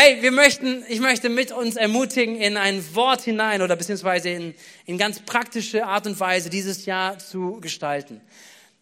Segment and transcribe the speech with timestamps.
[0.00, 4.54] Hey, wir möchten, ich möchte mit uns ermutigen, in ein Wort hinein oder beziehungsweise in,
[4.86, 8.20] in ganz praktische Art und Weise dieses Jahr zu gestalten.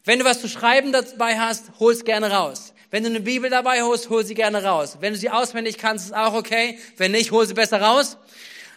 [0.05, 2.75] Wenn du was zu schreiben dabei hast, hol es gerne raus.
[2.91, 4.99] Wenn du eine Bibel dabei holst, hol sie gerne raus.
[5.01, 6.79] Wenn du sie auswendig kannst, ist auch okay.
[6.99, 8.19] Wenn nicht, hol sie besser raus.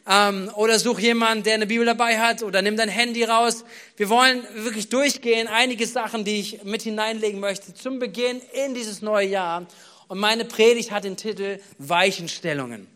[0.09, 3.65] Ähm, oder such jemanden, der eine Bibel dabei hat oder nimm dein Handy raus.
[3.97, 9.01] Wir wollen wirklich durchgehen, einige Sachen, die ich mit hineinlegen möchte zum Beginn in dieses
[9.01, 9.67] neue Jahr.
[10.09, 12.87] Und meine Predigt hat den Titel Weichenstellungen.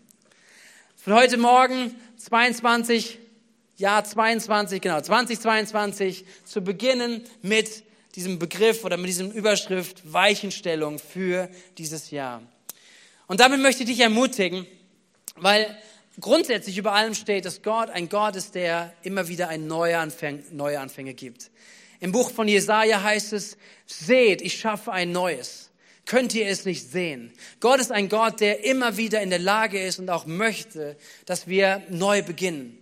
[0.95, 3.19] Von heute Morgen 22,
[3.77, 7.83] Jahr 22, genau, 2022 zu beginnen mit
[8.15, 12.41] diesem Begriff oder mit diesem Überschrift Weichenstellung für dieses Jahr.
[13.27, 14.65] Und damit möchte ich dich ermutigen,
[15.35, 15.77] weil
[16.19, 20.43] grundsätzlich über allem steht, dass Gott ein Gott ist, der immer wieder ein neue, Anfang,
[20.49, 21.51] neue Anfänge gibt.
[21.99, 25.62] Im Buch von Jesaja heißt es, seht, ich schaffe ein neues.
[26.05, 27.31] Könnt ihr es nicht sehen?
[27.59, 31.47] Gott ist ein Gott, der immer wieder in der Lage ist und auch möchte, dass
[31.47, 32.77] wir neu beginnen.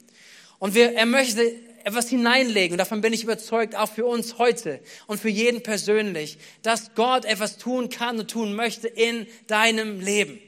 [0.57, 2.77] Und wir, er möchte etwas hineinlegen.
[2.77, 7.57] Davon bin ich überzeugt, auch für uns heute und für jeden persönlich, dass Gott etwas
[7.57, 10.39] tun kann und tun möchte in deinem Leben.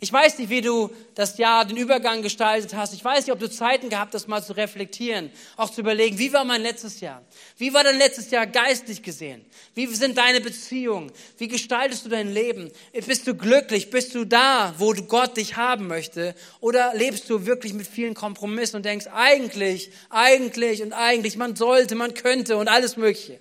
[0.00, 2.92] Ich weiß nicht, wie du das Jahr, den Übergang gestaltet hast.
[2.92, 6.32] Ich weiß nicht, ob du Zeiten gehabt hast, mal zu reflektieren, auch zu überlegen, wie
[6.32, 7.22] war mein letztes Jahr?
[7.56, 9.44] Wie war dein letztes Jahr geistlich gesehen?
[9.74, 11.12] Wie sind deine Beziehungen?
[11.38, 12.70] Wie gestaltest du dein Leben?
[13.06, 13.90] Bist du glücklich?
[13.90, 16.34] Bist du da, wo Gott dich haben möchte?
[16.60, 21.94] Oder lebst du wirklich mit vielen Kompromissen und denkst, eigentlich, eigentlich und eigentlich, man sollte,
[21.94, 23.38] man könnte und alles Mögliche.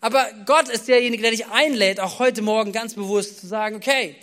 [0.00, 4.16] Aber Gott ist derjenige, der dich einlädt, auch heute Morgen ganz bewusst zu sagen, okay,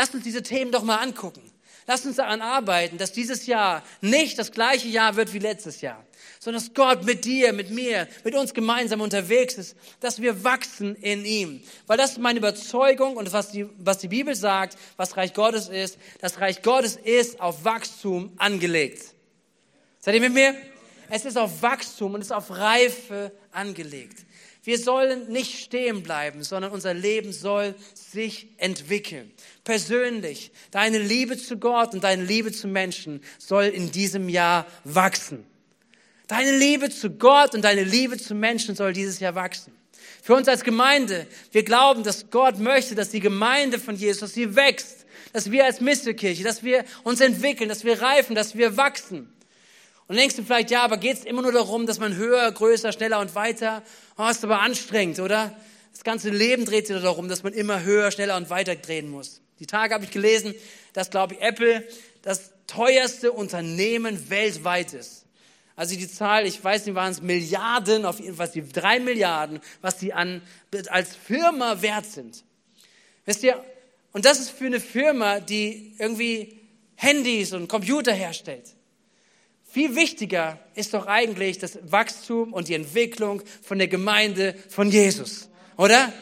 [0.00, 1.42] Lasst uns diese Themen doch mal angucken.
[1.86, 6.02] Lasst uns daran arbeiten, dass dieses Jahr nicht das gleiche Jahr wird wie letztes Jahr,
[6.38, 10.96] sondern dass Gott mit dir, mit mir, mit uns gemeinsam unterwegs ist, dass wir wachsen
[10.96, 11.62] in ihm.
[11.86, 15.68] Weil das ist meine Überzeugung und was die, was die Bibel sagt, was Reich Gottes
[15.68, 19.04] ist, das Reich Gottes ist auf Wachstum angelegt.
[19.98, 20.54] Seid ihr mit mir?
[21.10, 24.24] Es ist auf Wachstum und es ist auf Reife angelegt.
[24.70, 29.32] Wir sollen nicht stehen bleiben, sondern unser Leben soll sich entwickeln.
[29.64, 35.44] Persönlich, deine Liebe zu Gott und deine Liebe zu Menschen soll in diesem Jahr wachsen.
[36.28, 39.72] Deine Liebe zu Gott und deine Liebe zu Menschen soll dieses Jahr wachsen.
[40.22, 44.54] Für uns als Gemeinde, wir glauben, dass Gott möchte, dass die Gemeinde von Jesus, sie
[44.54, 49.32] wächst, dass wir als Mistelkirche, dass wir uns entwickeln, dass wir reifen, dass wir wachsen.
[50.10, 52.90] Und denkst du vielleicht, ja, aber geht es immer nur darum, dass man höher, größer,
[52.90, 53.80] schneller und weiter?
[54.18, 55.56] Oh, ist aber anstrengend, oder?
[55.92, 59.40] Das ganze Leben dreht sich darum, dass man immer höher, schneller und weiter drehen muss.
[59.60, 60.52] Die Tage habe ich gelesen,
[60.94, 61.86] dass, glaube ich, Apple
[62.22, 65.26] das teuerste Unternehmen weltweit ist.
[65.76, 69.60] Also die Zahl, ich weiß nicht, waren es Milliarden, auf jeden Fall die drei Milliarden,
[69.80, 70.42] was die an,
[70.88, 72.42] als Firma wert sind.
[73.26, 73.64] Wisst ihr,
[74.10, 76.58] und das ist für eine Firma, die irgendwie
[76.96, 78.74] Handys und Computer herstellt.
[79.72, 85.48] Viel wichtiger ist doch eigentlich das Wachstum und die Entwicklung von der Gemeinde von Jesus,
[85.76, 86.12] oder?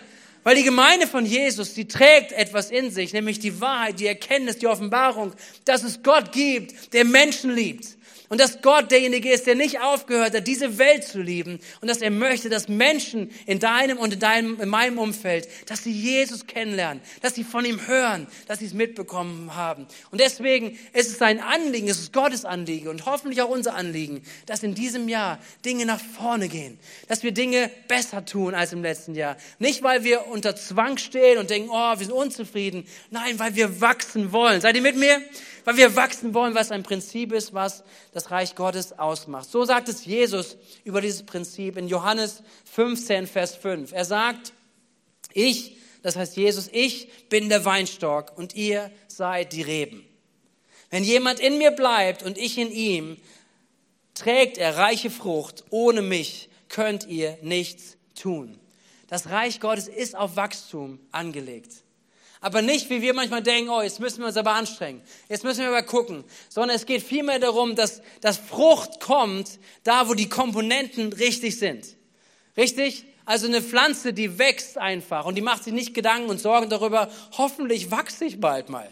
[0.42, 4.58] Weil die Gemeinde von Jesus, die trägt etwas in sich, nämlich die Wahrheit, die Erkenntnis,
[4.58, 5.32] die Offenbarung,
[5.64, 7.97] dass es Gott gibt, der Menschen liebt
[8.28, 11.60] und dass Gott derjenige ist, der nicht aufgehört hat, diese Welt zu lieben.
[11.80, 15.84] Und dass er möchte, dass Menschen in deinem und in, deinem, in meinem Umfeld, dass
[15.84, 19.86] sie Jesus kennenlernen, dass sie von ihm hören, dass sie es mitbekommen haben.
[20.10, 24.22] Und deswegen ist es sein Anliegen, es ist Gottes Anliegen und hoffentlich auch unser Anliegen,
[24.44, 26.78] dass in diesem Jahr Dinge nach vorne gehen.
[27.08, 29.38] Dass wir Dinge besser tun als im letzten Jahr.
[29.58, 32.86] Nicht, weil wir unter Zwang stehen und denken, oh, wir sind unzufrieden.
[33.10, 34.60] Nein, weil wir wachsen wollen.
[34.60, 35.22] Seid ihr mit mir?
[35.68, 37.84] Weil wir wachsen wollen, was ein Prinzip ist, was
[38.14, 39.50] das Reich Gottes ausmacht.
[39.50, 42.42] So sagt es Jesus über dieses Prinzip in Johannes
[42.72, 43.92] 15, Vers 5.
[43.92, 44.54] Er sagt,
[45.34, 50.06] ich, das heißt Jesus, ich bin der Weinstock und ihr seid die Reben.
[50.88, 53.18] Wenn jemand in mir bleibt und ich in ihm,
[54.14, 55.64] trägt er reiche Frucht.
[55.68, 58.58] Ohne mich könnt ihr nichts tun.
[59.08, 61.72] Das Reich Gottes ist auf Wachstum angelegt.
[62.40, 65.60] Aber nicht, wie wir manchmal denken, oh, jetzt müssen wir uns aber anstrengen, jetzt müssen
[65.60, 70.28] wir aber gucken, sondern es geht vielmehr darum, dass das Frucht kommt, da wo die
[70.28, 71.96] Komponenten richtig sind.
[72.56, 73.04] Richtig?
[73.24, 77.10] Also eine Pflanze, die wächst einfach und die macht sich nicht Gedanken und Sorgen darüber,
[77.36, 78.88] hoffentlich wachse ich bald mal.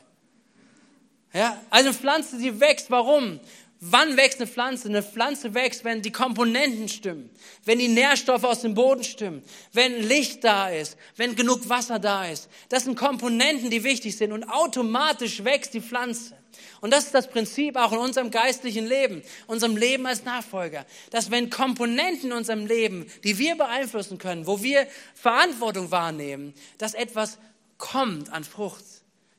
[1.32, 2.90] Ja, also eine Pflanze, die wächst.
[2.90, 3.40] Warum?
[3.81, 4.88] Wann wächst eine Pflanze?
[4.88, 7.28] Eine Pflanze wächst, wenn die Komponenten stimmen,
[7.64, 9.43] wenn die Nährstoffe aus dem Boden stimmen,
[9.73, 12.49] wenn Licht da ist, wenn genug Wasser da ist.
[12.70, 16.37] Das sind Komponenten, die wichtig sind und automatisch wächst die Pflanze.
[16.81, 21.31] Und das ist das Prinzip auch in unserem geistlichen Leben, unserem Leben als Nachfolger, dass
[21.31, 27.38] wenn Komponenten in unserem Leben, die wir beeinflussen können, wo wir Verantwortung wahrnehmen, dass etwas
[27.76, 28.84] kommt an Frucht.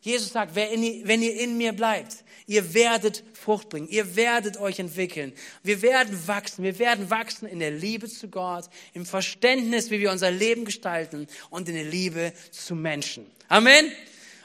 [0.01, 5.33] Jesus sagt, wenn ihr in mir bleibt, ihr werdet Frucht bringen, ihr werdet euch entwickeln.
[5.63, 10.11] Wir werden wachsen, wir werden wachsen in der Liebe zu Gott, im Verständnis, wie wir
[10.11, 13.29] unser Leben gestalten und in der Liebe zu Menschen.
[13.49, 13.91] Amen.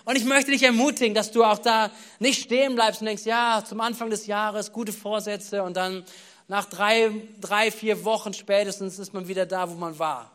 [0.04, 3.64] Und ich möchte dich ermutigen, dass du auch da nicht stehen bleibst und denkst, ja,
[3.66, 6.04] zum Anfang des Jahres gute Vorsätze und dann
[6.48, 10.32] nach drei, drei, vier Wochen spätestens ist man wieder da, wo man war.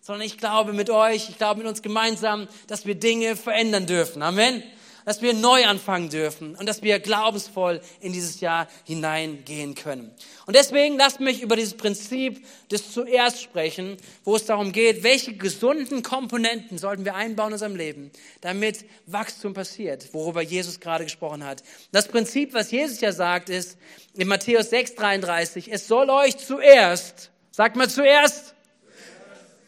[0.00, 4.22] Sondern ich glaube mit euch, ich glaube mit uns gemeinsam, dass wir Dinge verändern dürfen.
[4.22, 4.62] Amen
[5.04, 10.12] dass wir neu anfangen dürfen und dass wir glaubensvoll in dieses Jahr hineingehen können.
[10.46, 15.34] Und deswegen lasst mich über dieses Prinzip des Zuerst sprechen, wo es darum geht, welche
[15.34, 18.10] gesunden Komponenten sollten wir einbauen in unserem Leben,
[18.40, 21.62] damit Wachstum passiert, worüber Jesus gerade gesprochen hat.
[21.92, 23.76] Das Prinzip, was Jesus ja sagt, ist
[24.14, 28.54] in Matthäus 6,33, es soll euch zuerst, sagt mal zuerst,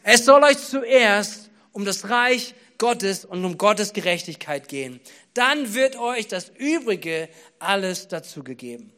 [0.03, 4.99] es soll euch zuerst um das Reich Gottes und um Gottes Gerechtigkeit gehen
[5.37, 7.29] dann wird euch das Übrige
[7.59, 8.91] alles dazu gegeben.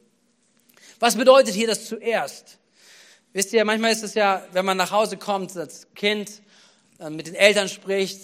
[0.99, 2.57] Was bedeutet hier das zuerst?
[3.31, 6.41] Wisst ihr, manchmal ist es ja, wenn man nach Hause kommt, als Kind
[6.99, 8.21] äh, mit den Eltern spricht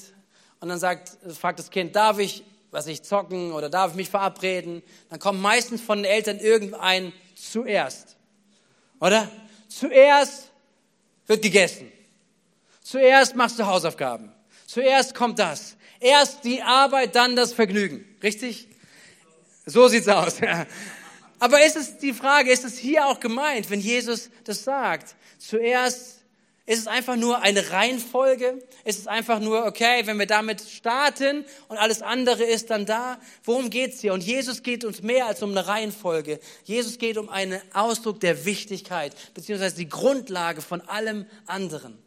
[0.59, 4.09] und dann sagt, fragt das Kind, darf ich, was ich zocken oder darf ich mich
[4.09, 4.81] verabreden?
[5.09, 8.17] Dann kommt meistens von den Eltern irgendein zuerst.
[8.99, 9.29] Oder?
[9.67, 10.51] Zuerst
[11.27, 11.91] wird gegessen.
[12.81, 14.31] Zuerst machst du Hausaufgaben.
[14.65, 15.74] Zuerst kommt das.
[16.05, 18.05] Erst die Arbeit, dann das Vergnügen.
[18.21, 18.67] Richtig?
[19.65, 20.35] So sieht's aus.
[21.39, 25.15] Aber ist es die Frage, ist es hier auch gemeint, wenn Jesus das sagt?
[25.39, 26.19] Zuerst
[26.67, 28.61] ist es einfach nur eine Reihenfolge?
[28.83, 33.19] Ist es einfach nur, okay, wenn wir damit starten und alles andere ist dann da?
[33.43, 34.13] Worum geht's hier?
[34.13, 36.39] Und Jesus geht uns mehr als um eine Reihenfolge.
[36.65, 41.97] Jesus geht um einen Ausdruck der Wichtigkeit, beziehungsweise die Grundlage von allem anderen.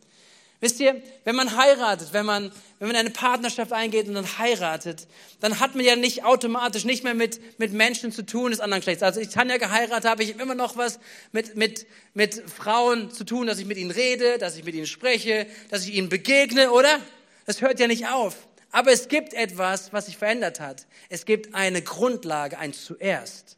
[0.60, 2.50] Wisst ihr, wenn man heiratet, wenn man,
[2.80, 5.06] wenn man eine Partnerschaft eingeht und dann heiratet,
[5.38, 8.80] dann hat man ja nicht automatisch nicht mehr mit, mit Menschen zu tun des anderen
[8.80, 9.04] Geschlechts.
[9.04, 10.98] Also ich habe ja geheiratet, habe ich immer noch was
[11.30, 14.88] mit, mit, mit Frauen zu tun, dass ich mit ihnen rede, dass ich mit ihnen
[14.88, 16.98] spreche, dass ich ihnen begegne, oder?
[17.46, 18.48] Das hört ja nicht auf.
[18.72, 20.86] Aber es gibt etwas, was sich verändert hat.
[21.08, 23.56] Es gibt eine Grundlage, ein Zuerst.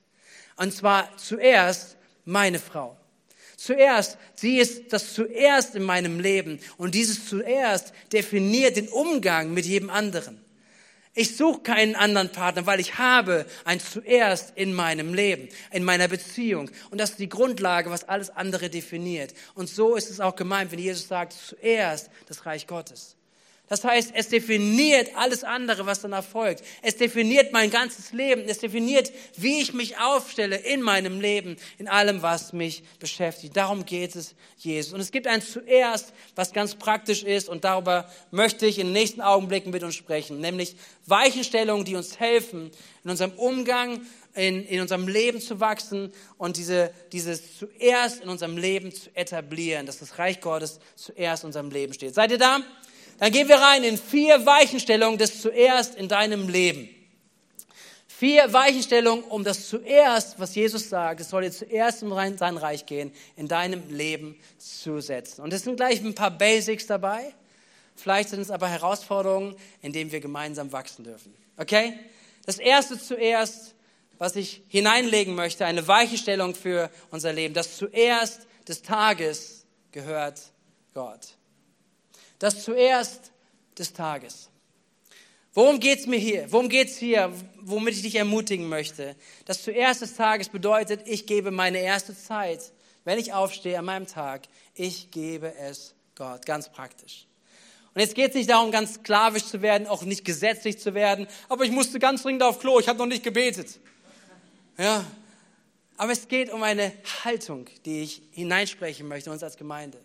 [0.57, 1.97] Und zwar zuerst
[2.27, 3.00] meine Frau.
[3.61, 6.61] Zuerst, sie ist das Zuerst in meinem Leben.
[6.79, 10.43] Und dieses Zuerst definiert den Umgang mit jedem anderen.
[11.13, 16.09] Ich suche keinen anderen Partner, weil ich habe ein Zuerst in meinem Leben, in meiner
[16.09, 16.71] Beziehung.
[16.91, 19.35] Und das ist die Grundlage, was alles andere definiert.
[19.55, 23.15] Und so ist es auch gemeint, wenn Jesus sagt, zuerst das Reich Gottes.
[23.71, 26.65] Das heißt, es definiert alles andere, was danach folgt.
[26.83, 28.43] Es definiert mein ganzes Leben.
[28.49, 33.57] Es definiert, wie ich mich aufstelle in meinem Leben, in allem, was mich beschäftigt.
[33.57, 34.93] Darum geht es Jesus.
[34.93, 38.93] Und es gibt ein zuerst, was ganz praktisch ist und darüber möchte ich in den
[38.93, 40.75] nächsten Augenblicken mit uns sprechen, nämlich
[41.07, 42.73] Weichenstellungen, die uns helfen,
[43.05, 44.01] in unserem Umgang
[44.35, 49.87] in, in unserem Leben zu wachsen und diese, dieses zuerst in unserem Leben zu etablieren,
[49.87, 52.15] dass das Reich Gottes zuerst in unserem Leben steht.
[52.15, 52.61] Seid ihr da?
[53.21, 56.89] Dann gehen wir rein in vier Weichenstellungen des zuerst in deinem Leben.
[58.09, 62.87] Vier Weichenstellungen, um das zuerst, was Jesus sagt, es soll dir zuerst in sein Reich
[62.87, 65.43] gehen, in deinem Leben zu setzen.
[65.43, 67.35] Und es sind gleich ein paar Basics dabei.
[67.95, 71.35] Vielleicht sind es aber Herausforderungen, in denen wir gemeinsam wachsen dürfen.
[71.59, 71.99] Okay?
[72.47, 73.75] Das erste zuerst,
[74.17, 77.53] was ich hineinlegen möchte, eine Weichenstellung für unser Leben.
[77.53, 80.41] Das zuerst des Tages gehört
[80.95, 81.37] Gott
[82.41, 83.31] das zuerst
[83.79, 84.49] des Tages.
[85.53, 86.51] Worum geht's mir hier?
[86.51, 89.15] Worum geht's hier, womit ich dich ermutigen möchte?
[89.45, 92.73] Das zuerst des Tages bedeutet, ich gebe meine erste Zeit,
[93.05, 94.43] wenn ich aufstehe an meinem Tag,
[94.75, 97.27] ich gebe es Gott, ganz praktisch.
[97.95, 101.27] Und jetzt geht es nicht darum, ganz sklavisch zu werden, auch nicht gesetzlich zu werden,
[101.49, 103.81] aber ich musste ganz dringend auf Klo, ich habe noch nicht gebetet.
[104.79, 105.05] Ja,
[105.97, 106.93] aber es geht um eine
[107.25, 109.99] Haltung, die ich hineinsprechen möchte, uns als Gemeinde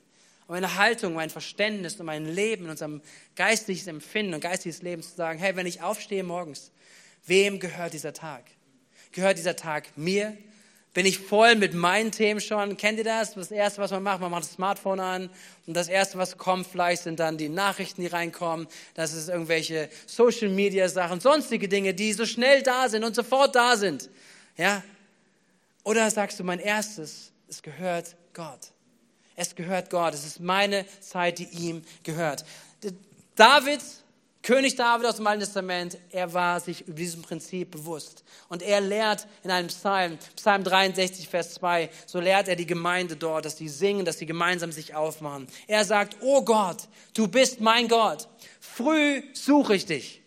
[0.48, 3.02] um eine Haltung, um ein Verständnis, um ein Leben, unserem
[3.36, 6.72] geistliches Empfinden und geistliches Leben zu sagen, hey, wenn ich aufstehe morgens,
[7.26, 8.44] wem gehört dieser Tag?
[9.12, 10.38] Gehört dieser Tag mir?
[10.94, 12.78] Bin ich voll mit meinen Themen schon?
[12.78, 13.34] Kennt ihr das?
[13.34, 15.30] Das Erste, was man macht, man macht das Smartphone an
[15.68, 18.68] und das Erste, was kommt, vielleicht sind dann die Nachrichten, die reinkommen.
[18.94, 23.56] Das ist irgendwelche Social Media Sachen, sonstige Dinge, die so schnell da sind und sofort
[23.56, 24.10] da sind.
[24.56, 24.84] Ja?
[25.84, 28.72] Oder sagst du, mein erstes, es gehört Gott.
[29.36, 30.14] Es gehört Gott.
[30.14, 32.46] Es ist meine Zeit, die ihm gehört.
[33.36, 33.82] David,
[34.42, 38.24] König David aus dem Alten Testament, er war sich über diesem Prinzip bewusst.
[38.48, 43.16] Und er lehrt in einem Psalm, Psalm 63, Vers 2, so lehrt er die Gemeinde
[43.16, 45.48] dort, dass sie singen, dass sie gemeinsam sich aufmachen.
[45.68, 48.28] Er sagt, oh Gott, du bist mein Gott.
[48.60, 50.22] Früh suche ich dich.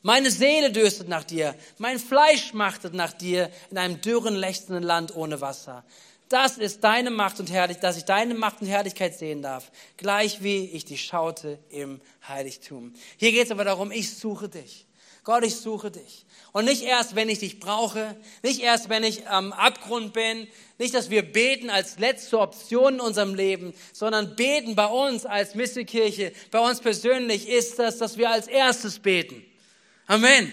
[0.00, 1.54] Meine Seele dürstet nach dir.
[1.78, 5.84] Mein Fleisch machtet nach dir in einem dürren, lechzenden Land ohne Wasser.
[6.32, 10.42] Das ist deine Macht und Herrlichkeit, dass ich deine Macht und Herrlichkeit sehen darf, gleich
[10.42, 12.94] wie ich dich schaute im Heiligtum.
[13.18, 14.86] Hier geht es aber darum, ich suche dich.
[15.24, 16.24] Gott, ich suche dich.
[16.52, 20.48] Und nicht erst, wenn ich dich brauche, nicht erst, wenn ich am Abgrund bin,
[20.78, 25.54] nicht, dass wir beten als letzte Option in unserem Leben, sondern beten bei uns als
[25.54, 29.44] Missekirche, bei uns persönlich ist das, dass wir als erstes beten.
[30.06, 30.50] Amen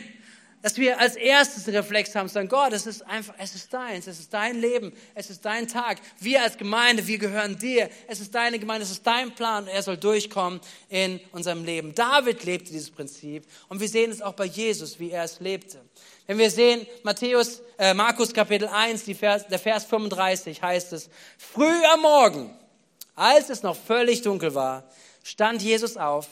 [0.61, 4.19] dass wir als erstes Reflex haben, sagen, Gott, es ist einfach, es ist deins, es
[4.19, 5.99] ist dein Leben, es ist dein Tag.
[6.19, 7.89] Wir als Gemeinde, wir gehören dir.
[8.07, 11.95] Es ist deine Gemeinde, es ist dein Plan und er soll durchkommen in unserem Leben.
[11.95, 15.81] David lebte dieses Prinzip und wir sehen es auch bei Jesus, wie er es lebte.
[16.27, 21.85] Wenn wir sehen, Matthäus, äh, Markus Kapitel 1, Vers, der Vers 35 heißt es, früh
[21.93, 22.53] am Morgen,
[23.15, 24.83] als es noch völlig dunkel war,
[25.23, 26.27] stand Jesus auf,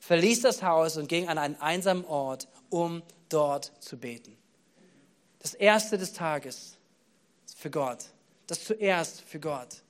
[0.00, 4.36] verließ das Haus und ging an einen einsamen Ort, um dort zu beten.
[5.40, 6.76] Das erste des Tages
[7.56, 8.04] für Gott.
[8.46, 9.82] Das zuerst für Gott.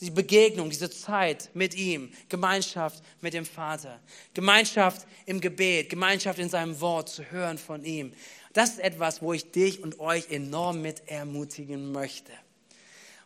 [0.00, 3.98] Die Begegnung, diese Zeit mit ihm, Gemeinschaft mit dem Vater,
[4.32, 8.12] Gemeinschaft im Gebet, Gemeinschaft in seinem Wort zu hören von ihm.
[8.52, 12.32] Das ist etwas, wo ich dich und euch enorm mit ermutigen möchte.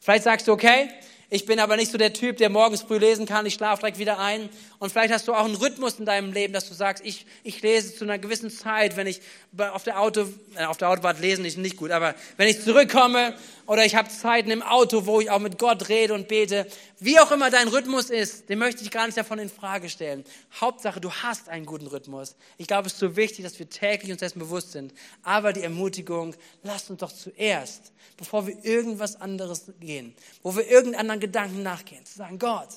[0.00, 0.88] Vielleicht sagst du, okay,
[1.32, 3.98] ich bin aber nicht so der Typ, der morgens früh lesen kann, ich schlafe direkt
[3.98, 4.50] wieder ein.
[4.78, 7.62] Und vielleicht hast du auch einen Rhythmus in deinem Leben, dass du sagst, ich, ich
[7.62, 9.22] lese zu einer gewissen Zeit, wenn ich
[9.56, 13.34] auf der Auto, äh, auf der Autobahn lesen ist nicht gut, aber wenn ich zurückkomme
[13.66, 16.66] oder ich habe Zeiten im Auto, wo ich auch mit Gott rede und bete,
[17.00, 20.24] wie auch immer dein Rhythmus ist, den möchte ich gar nicht davon in Frage stellen.
[20.60, 22.36] Hauptsache, du hast einen guten Rhythmus.
[22.58, 24.92] Ich glaube, es ist so wichtig, dass wir täglich uns dessen bewusst sind.
[25.22, 31.00] Aber die Ermutigung, lasst uns doch zuerst, bevor wir irgendwas anderes gehen, wo wir irgendeinen
[31.00, 32.68] anderen Gedanken nachgehen, zu sagen, Gott,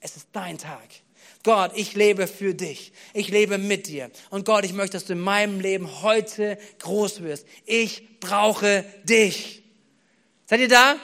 [0.00, 0.88] es ist dein Tag.
[1.42, 2.92] Gott, ich lebe für dich.
[3.12, 4.10] Ich lebe mit dir.
[4.30, 7.46] Und Gott, ich möchte, dass du in meinem Leben heute groß wirst.
[7.66, 9.62] Ich brauche dich.
[10.46, 10.96] Seid ihr da?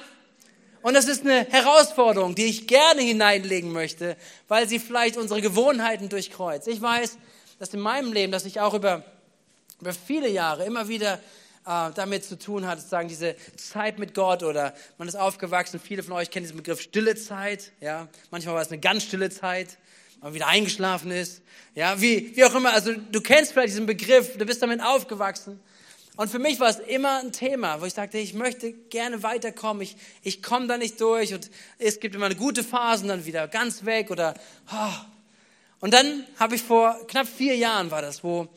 [0.83, 4.17] Und das ist eine Herausforderung, die ich gerne hineinlegen möchte,
[4.49, 6.69] weil sie vielleicht unsere Gewohnheiten durchkreuzt.
[6.69, 7.19] Ich weiß,
[7.59, 9.05] dass in meinem Leben, dass ich auch über,
[9.79, 11.21] über viele Jahre immer wieder
[11.67, 16.03] äh, damit zu tun hat, sozusagen diese Zeit mit Gott oder man ist aufgewachsen, viele
[16.03, 18.09] von euch kennen diesen Begriff stille Zeit, ja.
[18.31, 19.79] Manchmal war es eine ganz stille Zeit,
[20.21, 21.43] man wieder eingeschlafen ist,
[21.75, 22.73] ja, wie, wie auch immer.
[22.73, 25.61] Also du kennst vielleicht diesen Begriff, du bist damit aufgewachsen.
[26.17, 29.83] Und für mich war es immer ein Thema, wo ich sagte, ich möchte gerne weiterkommen,
[29.83, 33.25] ich, ich komme da nicht durch und es gibt immer eine gute Phase und dann
[33.25, 34.35] wieder ganz weg oder,
[34.73, 34.93] oh.
[35.81, 38.49] Und dann habe ich vor knapp vier Jahren war das, wo,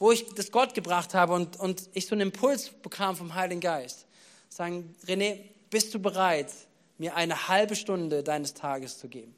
[0.00, 3.60] wo ich das Gott gebracht habe und, und ich so einen Impuls bekam vom Heiligen
[3.60, 4.06] Geist.
[4.48, 5.38] Sagen, René,
[5.68, 6.48] bist du bereit,
[6.98, 9.36] mir eine halbe Stunde deines Tages zu geben?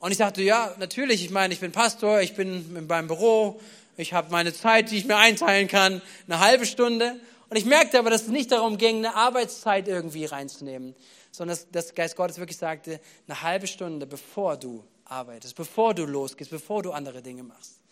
[0.00, 3.60] Und ich sagte, ja, natürlich, ich meine, ich bin Pastor, ich bin in meinem Büro,
[3.96, 7.20] ich habe meine Zeit, die ich mir einteilen kann, eine halbe Stunde.
[7.50, 10.96] Und ich merkte aber, dass es nicht darum ging, eine Arbeitszeit irgendwie reinzunehmen,
[11.30, 12.98] sondern dass, dass Geist Gottes wirklich sagte,
[13.28, 17.83] eine halbe Stunde, bevor du arbeitest, bevor du losgehst, bevor du andere Dinge machst.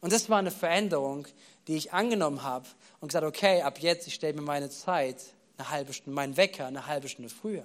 [0.00, 1.26] Und das war eine Veränderung,
[1.66, 2.66] die ich angenommen habe
[3.00, 5.16] und gesagt, okay, ab jetzt, ich stelle mir meine Zeit
[5.58, 7.64] eine halbe Stunde, meinen Wecker eine halbe Stunde früher.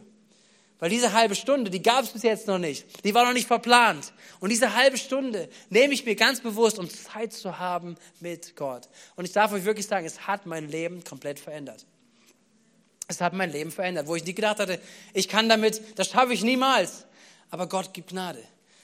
[0.80, 3.06] Weil diese halbe Stunde, die gab es bis jetzt noch nicht.
[3.06, 4.12] Die war noch nicht verplant.
[4.42, 8.90] Und diese halbe Stunde nehme ich mir ganz bewusst, um Zeit zu haben mit Gott.
[9.16, 11.86] Und ich darf euch wirklich sagen, es hat mein Leben komplett verändert.
[13.08, 14.80] Es hat mein Leben verändert, wo ich nie gedacht hatte,
[15.14, 17.06] ich kann damit, das schaffe ich niemals.
[17.52, 18.44] Aber Gott gibt Gnade.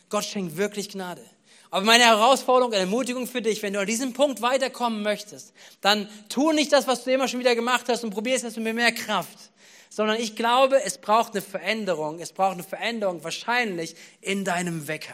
[0.09, 1.25] Gott schenkt wirklich Gnade.
[1.71, 6.07] Aber meine Herausforderung, eine Ermutigung für dich, wenn du an diesem Punkt weiterkommen möchtest, dann
[6.29, 8.91] tu nicht das, was du immer schon wieder gemacht hast und probier es mit mehr
[8.91, 9.51] Kraft
[9.91, 12.19] sondern ich glaube, es braucht eine Veränderung.
[12.19, 15.13] Es braucht eine Veränderung wahrscheinlich in deinem Wecker.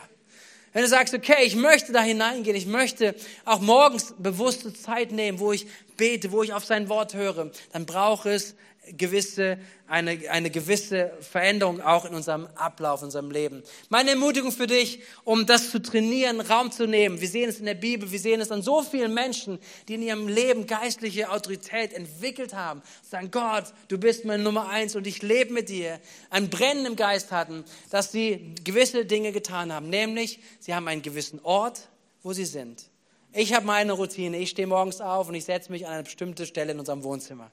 [0.72, 5.40] Wenn du sagst, okay, ich möchte da hineingehen, ich möchte auch morgens bewusste Zeit nehmen,
[5.40, 5.66] wo ich
[5.98, 8.56] bete, wo ich auf sein Wort höre, dann braucht es
[8.96, 13.64] gewisse, eine, eine gewisse Veränderung auch in unserem Ablauf, in unserem Leben.
[13.90, 17.20] Meine Ermutigung für dich, um das zu trainieren, Raum zu nehmen.
[17.20, 20.04] Wir sehen es in der Bibel, wir sehen es an so vielen Menschen, die in
[20.04, 22.82] ihrem Leben geistliche Autorität entwickelt haben.
[23.02, 26.00] Sagen, Gott, du bist meine Nummer eins und ich lebe mit dir.
[26.30, 29.90] Ein Brennen im Geist hatten, dass sie gewisse Dinge getan haben.
[29.90, 31.90] Nämlich, sie haben einen gewissen Ort,
[32.24, 32.90] wo sie sind.
[33.34, 34.38] Ich habe meine Routine.
[34.38, 37.52] Ich stehe morgens auf und ich setze mich an eine bestimmte Stelle in unserem Wohnzimmer.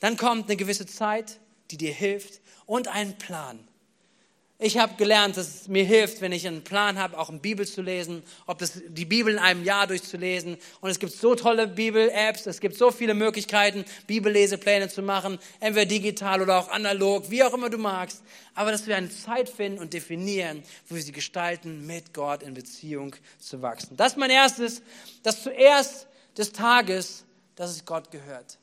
[0.00, 1.38] Dann kommt eine gewisse Zeit,
[1.70, 3.66] die dir hilft und ein Plan.
[4.58, 7.66] Ich habe gelernt, dass es mir hilft, wenn ich einen Plan habe, auch eine Bibel
[7.66, 10.56] zu lesen, ob das die Bibel in einem Jahr durchzulesen.
[10.80, 15.84] Und es gibt so tolle Bibel-Apps, es gibt so viele Möglichkeiten, Bibellesepläne zu machen, entweder
[15.84, 18.22] digital oder auch analog, wie auch immer du magst.
[18.54, 22.54] Aber dass wir eine Zeit finden und definieren, wo wir sie gestalten, mit Gott in
[22.54, 23.94] Beziehung zu wachsen.
[23.98, 24.80] Das ist mein erstes,
[25.22, 26.06] dass zuerst
[26.38, 27.26] des Tages,
[27.56, 28.56] dass es Gott gehört.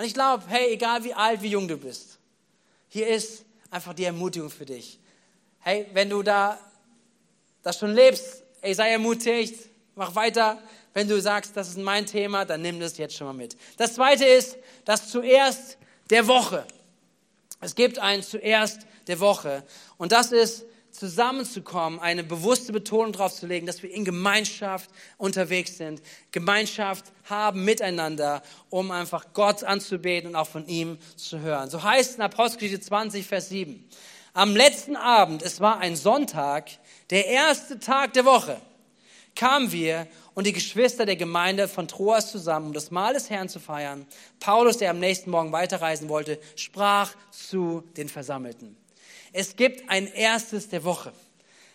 [0.00, 2.18] Und ich glaube, hey, egal wie alt, wie jung du bist,
[2.88, 4.98] hier ist einfach die Ermutigung für dich.
[5.58, 6.58] Hey, wenn du da
[7.62, 10.58] das schon lebst, ey, sei ermutigt, mach weiter.
[10.94, 13.58] Wenn du sagst, das ist mein Thema, dann nimm das jetzt schon mal mit.
[13.76, 15.76] Das zweite ist, das zuerst
[16.08, 16.64] der Woche.
[17.60, 19.64] Es gibt ein zuerst der Woche.
[19.98, 25.76] Und das ist zusammenzukommen, eine bewusste Betonung darauf zu legen, dass wir in Gemeinschaft unterwegs
[25.76, 31.70] sind, Gemeinschaft haben miteinander, um einfach Gott anzubeten und auch von ihm zu hören.
[31.70, 33.88] So heißt es in Apostelgeschichte 20, Vers 7.
[34.32, 36.70] Am letzten Abend, es war ein Sonntag,
[37.10, 38.60] der erste Tag der Woche,
[39.34, 43.48] kamen wir und die Geschwister der Gemeinde von Troas zusammen, um das Mahl des Herrn
[43.48, 44.06] zu feiern.
[44.38, 48.76] Paulus, der am nächsten Morgen weiterreisen wollte, sprach zu den Versammelten.
[49.32, 51.12] Es gibt ein erstes der Woche.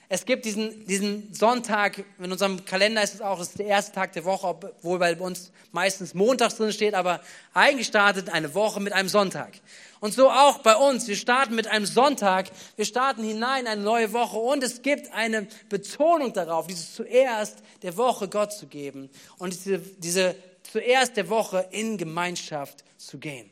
[0.07, 3.91] Es gibt diesen, diesen Sonntag, in unserem Kalender ist es auch, es ist der erste
[3.91, 7.21] Tag der Woche, obwohl bei uns meistens montags drin steht, aber
[7.55, 9.53] eigentlich startet eine Woche mit einem Sonntag.
[10.01, 11.07] Und so auch bei uns.
[11.07, 15.11] Wir starten mit einem Sonntag, wir starten hinein in eine neue Woche und es gibt
[15.11, 19.09] eine Betonung darauf, dieses zuerst der Woche Gott zu geben
[19.39, 20.35] und diese, diese
[20.71, 23.49] zuerst der Woche in Gemeinschaft zu gehen.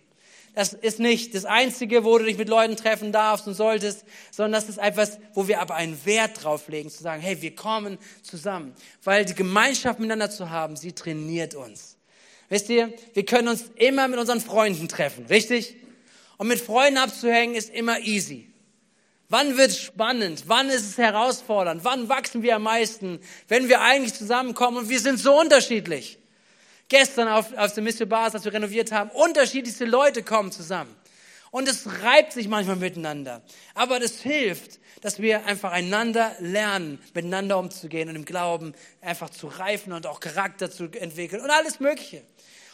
[0.55, 4.61] Das ist nicht das Einzige, wo du dich mit Leuten treffen darfst und solltest, sondern
[4.61, 7.97] das ist etwas, wo wir aber einen Wert drauf legen, zu sagen, hey, wir kommen
[8.21, 8.75] zusammen.
[9.03, 11.97] Weil die Gemeinschaft miteinander zu haben, sie trainiert uns.
[12.49, 15.75] Wisst ihr, wir können uns immer mit unseren Freunden treffen, richtig?
[16.37, 18.47] Und mit Freunden abzuhängen ist immer easy.
[19.29, 20.43] Wann wird es spannend?
[20.45, 21.83] Wann ist es herausfordernd?
[21.83, 23.19] Wann wachsen wir am meisten?
[23.47, 26.19] Wenn wir eigentlich zusammenkommen und wir sind so unterschiedlich.
[26.93, 30.95] Gestern auf, auf dem Mission Bars, als wir renoviert haben, unterschiedlichste Leute kommen zusammen.
[31.49, 33.41] Und es reibt sich manchmal miteinander.
[33.73, 39.47] Aber das hilft, dass wir einfach einander lernen, miteinander umzugehen und im Glauben einfach zu
[39.47, 42.21] reifen und auch Charakter zu entwickeln und alles Mögliche.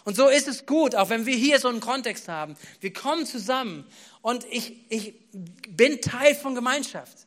[0.03, 2.57] Und so ist es gut, auch wenn wir hier so einen Kontext haben.
[2.81, 3.87] Wir kommen zusammen
[4.21, 5.13] und ich, ich
[5.69, 7.19] bin Teil von Gemeinschaft.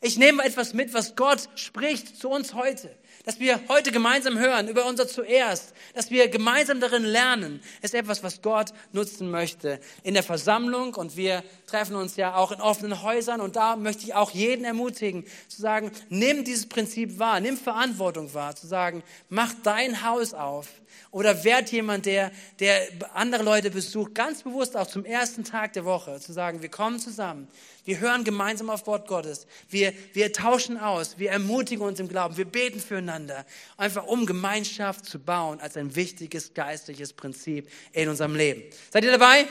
[0.00, 2.88] Ich nehme etwas mit, was Gott spricht zu uns heute
[3.24, 8.22] dass wir heute gemeinsam hören über unser Zuerst, dass wir gemeinsam darin lernen, ist etwas,
[8.22, 10.94] was Gott nutzen möchte in der Versammlung.
[10.94, 13.40] Und wir treffen uns ja auch in offenen Häusern.
[13.40, 18.32] Und da möchte ich auch jeden ermutigen, zu sagen, nimm dieses Prinzip wahr, nimm Verantwortung
[18.34, 20.68] wahr, zu sagen, mach dein Haus auf
[21.10, 25.84] oder werd jemand, der, der andere Leute besucht, ganz bewusst auch zum ersten Tag der
[25.84, 27.48] Woche, zu sagen, wir kommen zusammen,
[27.88, 32.36] wir hören gemeinsam auf Wort Gottes, wir, wir tauschen aus, wir ermutigen uns im Glauben,
[32.36, 33.46] wir beten füreinander,
[33.78, 38.62] einfach um Gemeinschaft zu bauen als ein wichtiges geistliches Prinzip in unserem Leben.
[38.90, 39.46] Seid ihr dabei?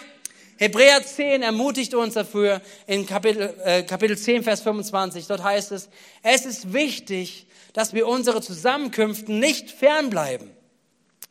[0.58, 5.26] Hebräer 10 ermutigt uns dafür in Kapitel, äh, Kapitel 10, Vers 25.
[5.26, 5.89] Dort heißt es,
[6.21, 10.52] es ist wichtig, dass wir unsere Zusammenkünften nicht fernbleiben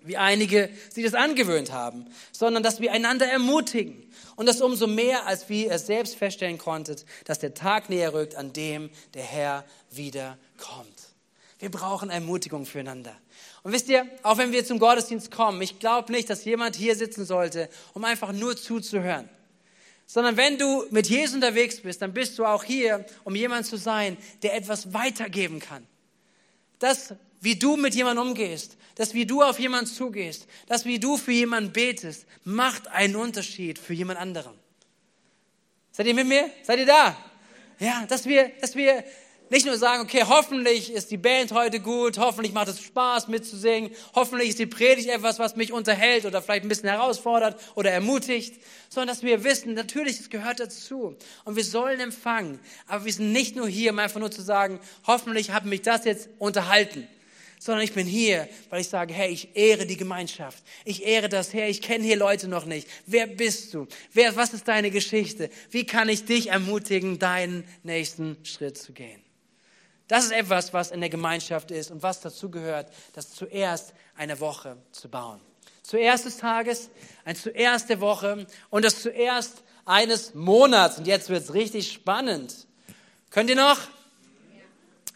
[0.06, 4.05] wie einige sich das angewöhnt haben, sondern dass wir einander ermutigen.
[4.36, 8.36] Und das umso mehr, als wie ihr selbst feststellen konntet, dass der Tag näher rückt,
[8.36, 11.14] an dem der Herr wieder kommt.
[11.58, 13.16] Wir brauchen Ermutigung füreinander.
[13.62, 16.94] Und wisst ihr, auch wenn wir zum Gottesdienst kommen, ich glaube nicht, dass jemand hier
[16.94, 19.28] sitzen sollte, um einfach nur zuzuhören.
[20.06, 23.76] Sondern wenn du mit Jesus unterwegs bist, dann bist du auch hier, um jemand zu
[23.76, 25.86] sein, der etwas weitergeben kann.
[26.78, 31.16] Das, wie du mit jemandem umgehst, das, wie du auf jemanden zugehst, das, wie du
[31.16, 34.54] für jemanden betest, macht einen Unterschied für jemand anderen.
[35.92, 36.50] Seid ihr mit mir?
[36.62, 37.16] Seid ihr da?
[37.78, 39.04] Ja, dass wir, dass wir
[39.50, 43.90] nicht nur sagen, okay, hoffentlich ist die Band heute gut, hoffentlich macht es Spaß mitzusingen,
[44.14, 48.60] hoffentlich ist die Predigt etwas, was mich unterhält oder vielleicht ein bisschen herausfordert oder ermutigt,
[48.88, 53.32] sondern dass wir wissen, natürlich, es gehört dazu und wir sollen empfangen, aber wir sind
[53.32, 57.06] nicht nur hier, um einfach nur zu sagen, hoffentlich hat mich das jetzt unterhalten,
[57.58, 60.62] sondern ich bin hier, weil ich sage, hey, ich ehre die Gemeinschaft.
[60.84, 62.88] Ich ehre das, Herr, ich kenne hier Leute noch nicht.
[63.06, 63.86] Wer bist du?
[64.12, 65.50] Wer, was ist deine Geschichte?
[65.70, 69.25] Wie kann ich dich ermutigen, deinen nächsten Schritt zu gehen?
[70.08, 74.38] Das ist etwas, was in der Gemeinschaft ist und was dazu gehört, das zuerst eine
[74.40, 75.40] Woche zu bauen.
[75.82, 76.90] Zuerst des Tages,
[77.24, 80.98] ein zuerst der Woche und das zuerst eines Monats.
[80.98, 82.66] Und jetzt wird es richtig spannend.
[83.30, 83.78] Könnt ihr noch?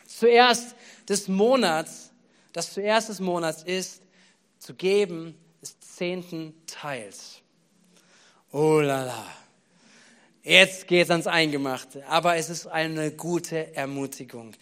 [0.07, 0.75] Zuerst
[1.09, 2.11] des Monats
[2.53, 4.03] das zuerst des Monats ist,
[4.59, 7.41] zu geben des zehnten Teils.
[8.53, 9.27] Oh la la.
[10.43, 14.55] Jetzt geht's ans Eingemachte, aber es ist eine gute Ermutigung.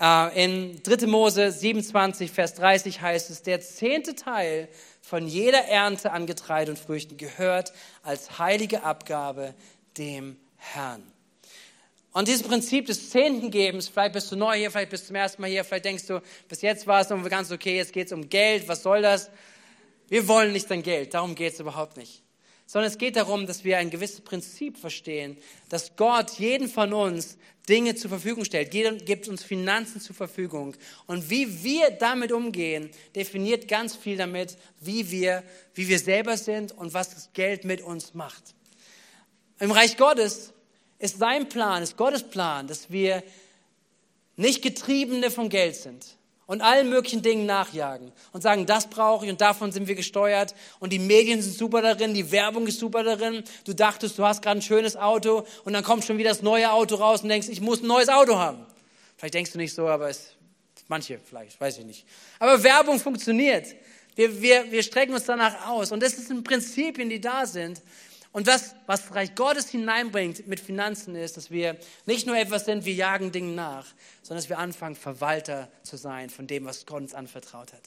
[0.00, 1.06] Äh, in 3.
[1.06, 4.68] Mose 27, Vers 30 heißt es, der zehnte Teil
[5.00, 9.54] von jeder Ernte an Getreide und Früchten gehört als heilige Abgabe
[9.96, 11.04] dem Herrn.
[12.12, 15.40] Und dieses Prinzip des Zehntengebens, vielleicht bist du neu hier, vielleicht bist du zum ersten
[15.40, 18.12] Mal hier, vielleicht denkst du, bis jetzt war es noch ganz okay, jetzt geht es
[18.12, 19.30] um Geld, was soll das?
[20.08, 22.24] Wir wollen nicht dein Geld, darum geht es überhaupt nicht.
[22.66, 25.36] Sondern es geht darum, dass wir ein gewisses Prinzip verstehen,
[25.68, 27.36] dass Gott jeden von uns
[27.68, 28.70] Dinge zur Verfügung stellt.
[28.70, 30.74] Gibt uns Finanzen zur Verfügung.
[31.06, 35.44] Und wie wir damit umgehen, definiert ganz viel damit, wie wir,
[35.74, 38.42] wie wir selber sind und was das Geld mit uns macht.
[39.58, 40.52] Im Reich Gottes
[40.98, 43.22] ist sein Plan, ist Gottes Plan, dass wir
[44.36, 46.16] nicht Getriebene von Geld sind
[46.52, 50.54] und allen möglichen Dingen nachjagen und sagen, das brauche ich und davon sind wir gesteuert
[50.80, 53.42] und die Medien sind super darin, die Werbung ist super darin.
[53.64, 56.70] Du dachtest, du hast gerade ein schönes Auto und dann kommt schon wieder das neue
[56.70, 58.66] Auto raus und denkst, ich muss ein neues Auto haben.
[59.16, 60.34] Vielleicht denkst du nicht so, aber es,
[60.88, 62.04] manche vielleicht, weiß ich nicht.
[62.38, 63.74] Aber Werbung funktioniert.
[64.14, 67.80] Wir, wir, wir strecken uns danach aus und das sind Prinzipien, die da sind.
[68.32, 72.86] Und das, was Reich Gottes hineinbringt mit Finanzen, ist, dass wir nicht nur etwas sind,
[72.86, 73.86] wir jagen Dingen nach,
[74.22, 77.82] sondern dass wir anfangen, Verwalter zu sein von dem, was Gott uns anvertraut hat.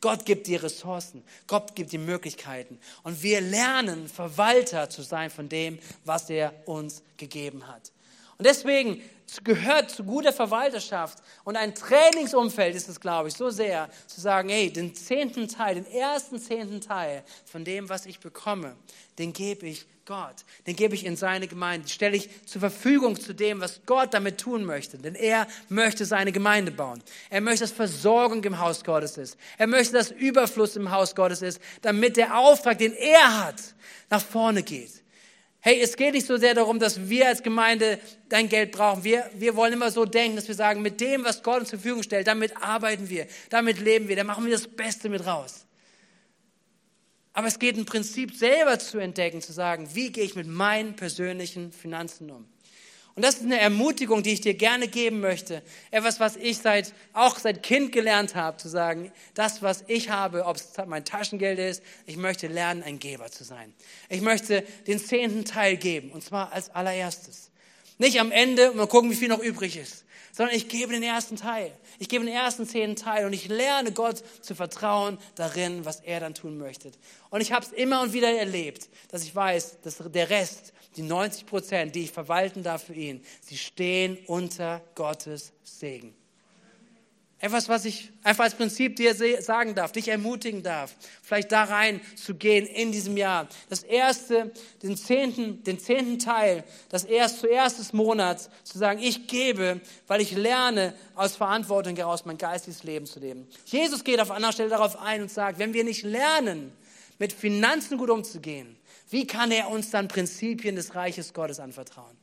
[0.00, 2.78] Gott gibt die Ressourcen, Gott gibt die Möglichkeiten.
[3.02, 7.90] Und wir lernen, Verwalter zu sein von dem, was er uns gegeben hat.
[8.38, 9.02] Und deswegen
[9.44, 14.48] gehört zu guter Verwalterschaft und ein Trainingsumfeld ist es, glaube ich, so sehr, zu sagen,
[14.48, 18.76] hey, den zehnten Teil, den ersten zehnten Teil von dem, was ich bekomme,
[19.18, 23.20] den gebe ich Gott, den gebe ich in seine Gemeinde, den stelle ich zur Verfügung
[23.20, 24.96] zu dem, was Gott damit tun möchte.
[24.96, 27.02] Denn er möchte seine Gemeinde bauen.
[27.28, 29.36] Er möchte, dass Versorgung im Haus Gottes ist.
[29.58, 33.56] Er möchte, dass Überfluss im Haus Gottes ist, damit der Auftrag, den er hat,
[34.08, 35.02] nach vorne geht.
[35.60, 39.02] Hey, es geht nicht so sehr darum, dass wir als Gemeinde dein Geld brauchen.
[39.02, 41.80] Wir, wir wollen immer so denken, dass wir sagen, mit dem, was Gott uns zur
[41.80, 45.66] Verfügung stellt, damit arbeiten wir, damit leben wir, da machen wir das Beste mit raus.
[47.32, 50.94] Aber es geht im Prinzip selber zu entdecken, zu sagen, wie gehe ich mit meinen
[50.94, 52.46] persönlichen Finanzen um.
[53.18, 55.60] Und das ist eine Ermutigung, die ich dir gerne geben möchte.
[55.90, 60.44] Etwas, was ich seit, auch seit Kind gelernt habe, zu sagen, das, was ich habe,
[60.44, 63.74] ob es mein Taschengeld ist, ich möchte lernen, ein Geber zu sein.
[64.08, 67.50] Ich möchte den zehnten Teil geben, und zwar als allererstes.
[67.98, 70.04] Nicht am Ende und mal gucken, wie viel noch übrig ist,
[70.38, 71.72] sondern ich gebe den ersten Teil.
[71.98, 76.20] Ich gebe den ersten zehnten Teil und ich lerne Gott zu vertrauen darin, was er
[76.20, 76.92] dann tun möchte.
[77.30, 81.02] Und ich habe es immer und wieder erlebt, dass ich weiß, dass der Rest die
[81.02, 86.14] 90 Prozent, die ich verwalten darf für ihn, sie stehen unter Gottes Segen.
[87.40, 92.00] Etwas, was ich einfach als Prinzip dir sagen darf, dich ermutigen darf, vielleicht da rein
[92.16, 93.48] zu gehen in diesem Jahr.
[93.68, 99.28] Das erste, den zehnten, den zehnten Teil, das erst zuerst des Monats, zu sagen, ich
[99.28, 103.46] gebe, weil ich lerne, aus Verantwortung heraus mein geistiges Leben zu leben.
[103.66, 106.72] Jesus geht auf einer Stelle darauf ein und sagt, wenn wir nicht lernen,
[107.20, 108.76] mit Finanzen gut umzugehen,
[109.10, 112.16] wie kann er uns dann Prinzipien des Reiches Gottes anvertrauen?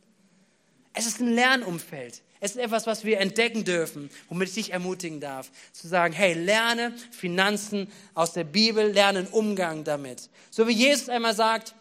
[0.93, 2.21] Es ist ein Lernumfeld.
[2.39, 6.33] Es ist etwas, was wir entdecken dürfen, womit ich dich ermutigen darf, zu sagen, hey,
[6.33, 10.29] lerne Finanzen aus der Bibel, lerne einen Umgang damit.
[10.51, 11.73] So wie Jesus einmal sagt,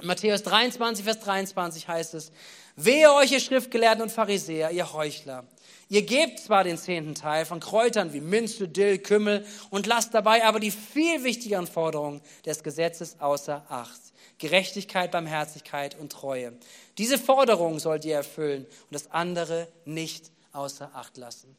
[0.00, 2.32] in Matthäus 23, Vers 23 heißt es,
[2.76, 5.44] wehe euch, ihr Schriftgelehrten und Pharisäer, ihr Heuchler.
[5.88, 10.44] Ihr gebt zwar den zehnten Teil von Kräutern wie Minze, Dill, Kümmel und lasst dabei
[10.44, 14.00] aber die viel wichtigeren Forderungen des Gesetzes außer Acht.
[14.38, 16.54] Gerechtigkeit, Barmherzigkeit und Treue.
[16.98, 21.56] Diese Forderungen sollt ihr erfüllen und das andere nicht außer Acht lassen.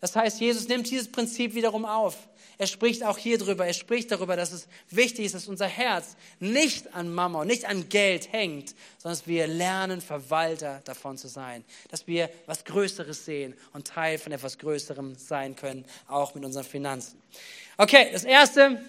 [0.00, 2.16] Das heißt, Jesus nimmt dieses Prinzip wiederum auf.
[2.56, 3.66] Er spricht auch hier drüber.
[3.66, 7.88] Er spricht darüber, dass es wichtig ist, dass unser Herz nicht an Mama, nicht an
[7.88, 11.64] Geld hängt, sondern dass wir lernen, Verwalter davon zu sein.
[11.90, 16.64] Dass wir was Größeres sehen und Teil von etwas Größerem sein können, auch mit unseren
[16.64, 17.20] Finanzen.
[17.76, 18.80] Okay, das erste,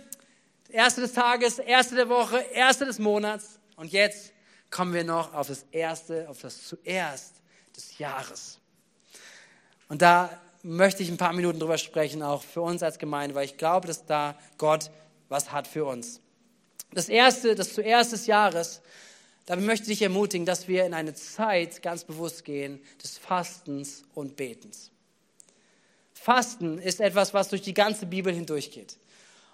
[0.71, 3.59] Erste des Tages, erste der Woche, erste des Monats.
[3.75, 4.31] Und jetzt
[4.69, 7.35] kommen wir noch auf das erste, auf das zuerst
[7.75, 8.59] des Jahres.
[9.87, 10.29] Und da
[10.63, 13.87] möchte ich ein paar Minuten drüber sprechen, auch für uns als Gemeinde, weil ich glaube,
[13.87, 14.91] dass da Gott
[15.29, 16.21] was hat für uns.
[16.91, 18.81] Das erste, das zuerst des Jahres,
[19.45, 24.35] da möchte ich ermutigen, dass wir in eine Zeit ganz bewusst gehen des Fastens und
[24.35, 24.91] Betens.
[26.13, 28.97] Fasten ist etwas, was durch die ganze Bibel hindurchgeht.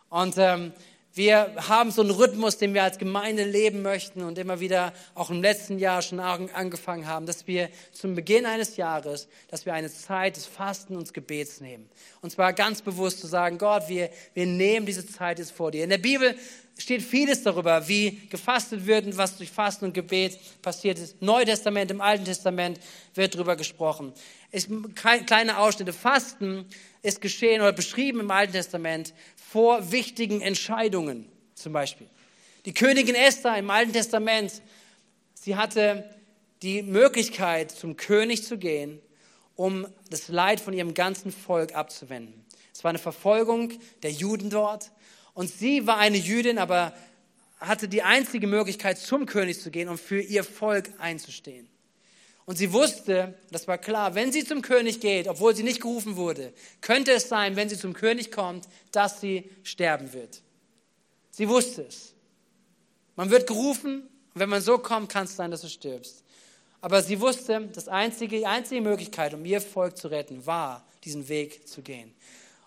[0.10, 0.74] Und ähm,
[1.16, 5.30] wir haben so einen Rhythmus, den wir als Gemeinde leben möchten und immer wieder auch
[5.30, 9.90] im letzten Jahr schon angefangen haben, dass wir zum Beginn eines Jahres, dass wir eine
[9.90, 11.90] Zeit des Fasten und Gebets nehmen.
[12.22, 15.86] Und zwar ganz bewusst zu sagen, Gott, wir, wir nehmen diese Zeit jetzt vor dir.
[15.86, 16.36] In der Bibel
[16.78, 21.22] steht vieles darüber, wie gefastet wird und was durch Fasten und Gebet passiert ist.
[21.22, 22.80] Neue Testament, im Alten Testament
[23.14, 24.12] wird darüber gesprochen.
[24.52, 25.94] Ich, kleine Ausschnitte.
[25.94, 26.66] Fasten
[27.02, 29.14] ist geschehen oder beschrieben im Alten Testament
[29.56, 32.08] vor wichtigen Entscheidungen zum Beispiel.
[32.66, 34.62] Die Königin Esther im Alten Testament,
[35.34, 36.14] sie hatte
[36.62, 39.00] die Möglichkeit, zum König zu gehen,
[39.56, 42.46] um das Leid von ihrem ganzen Volk abzuwenden.
[42.74, 43.72] Es war eine Verfolgung
[44.04, 44.92] der Juden dort
[45.34, 46.94] Und sie war eine Jüdin, aber
[47.58, 51.70] hatte die einzige Möglichkeit, zum König zu gehen und für ihr Volk einzustehen.
[52.46, 56.16] Und sie wusste, das war klar, wenn sie zum König geht, obwohl sie nicht gerufen
[56.16, 60.42] wurde, könnte es sein, wenn sie zum König kommt, dass sie sterben wird.
[61.32, 62.14] Sie wusste es.
[63.16, 64.04] Man wird gerufen,
[64.34, 66.24] und wenn man so kommt, kann es sein, dass du stirbst.
[66.82, 71.28] Aber sie wusste, das einzige, die einzige Möglichkeit, um ihr Volk zu retten, war, diesen
[71.30, 72.14] Weg zu gehen.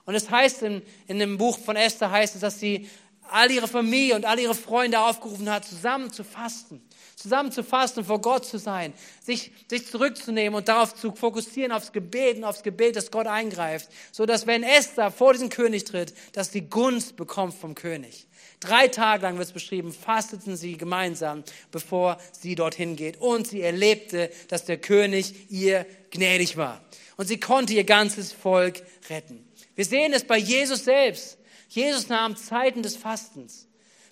[0.07, 2.89] Und es heißt in, in dem Buch von Esther, heißt es, dass sie
[3.31, 6.83] all ihre Familie und all ihre Freunde aufgerufen hat, zusammen zu fasten.
[7.19, 11.91] Zusammen zu fasten, vor Gott zu sein, sich, sich zurückzunehmen und darauf zu fokussieren, aufs
[11.91, 13.89] Gebet und aufs Gebet, dass Gott eingreift.
[14.13, 18.29] So dass wenn Esther vor diesen König tritt, dass die Gunst bekommt vom König.
[18.61, 23.21] Drei Tage lang wird es beschrieben, fasteten sie gemeinsam, bevor sie dorthin geht.
[23.21, 26.81] Und sie erlebte, dass der König ihr gnädig war.
[27.17, 29.45] Und sie konnte ihr ganzes Volk retten.
[29.75, 31.37] Wir sehen es bei Jesus selbst.
[31.69, 33.68] Jesus nahm Zeiten des Fastens,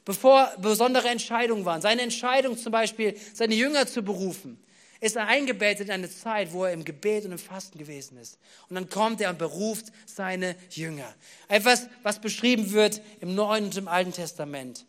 [0.06, 1.82] bevor besondere Entscheidungen waren.
[1.82, 4.58] Seine Entscheidung zum Beispiel, seine Jünger zu berufen,
[5.00, 8.38] ist er eingebettet in eine Zeit, wo er im Gebet und im Fasten gewesen ist.
[8.70, 11.12] Und dann kommt er und beruft seine Jünger.
[11.48, 14.86] Etwas, was beschrieben wird im Neuen und im Alten Testament.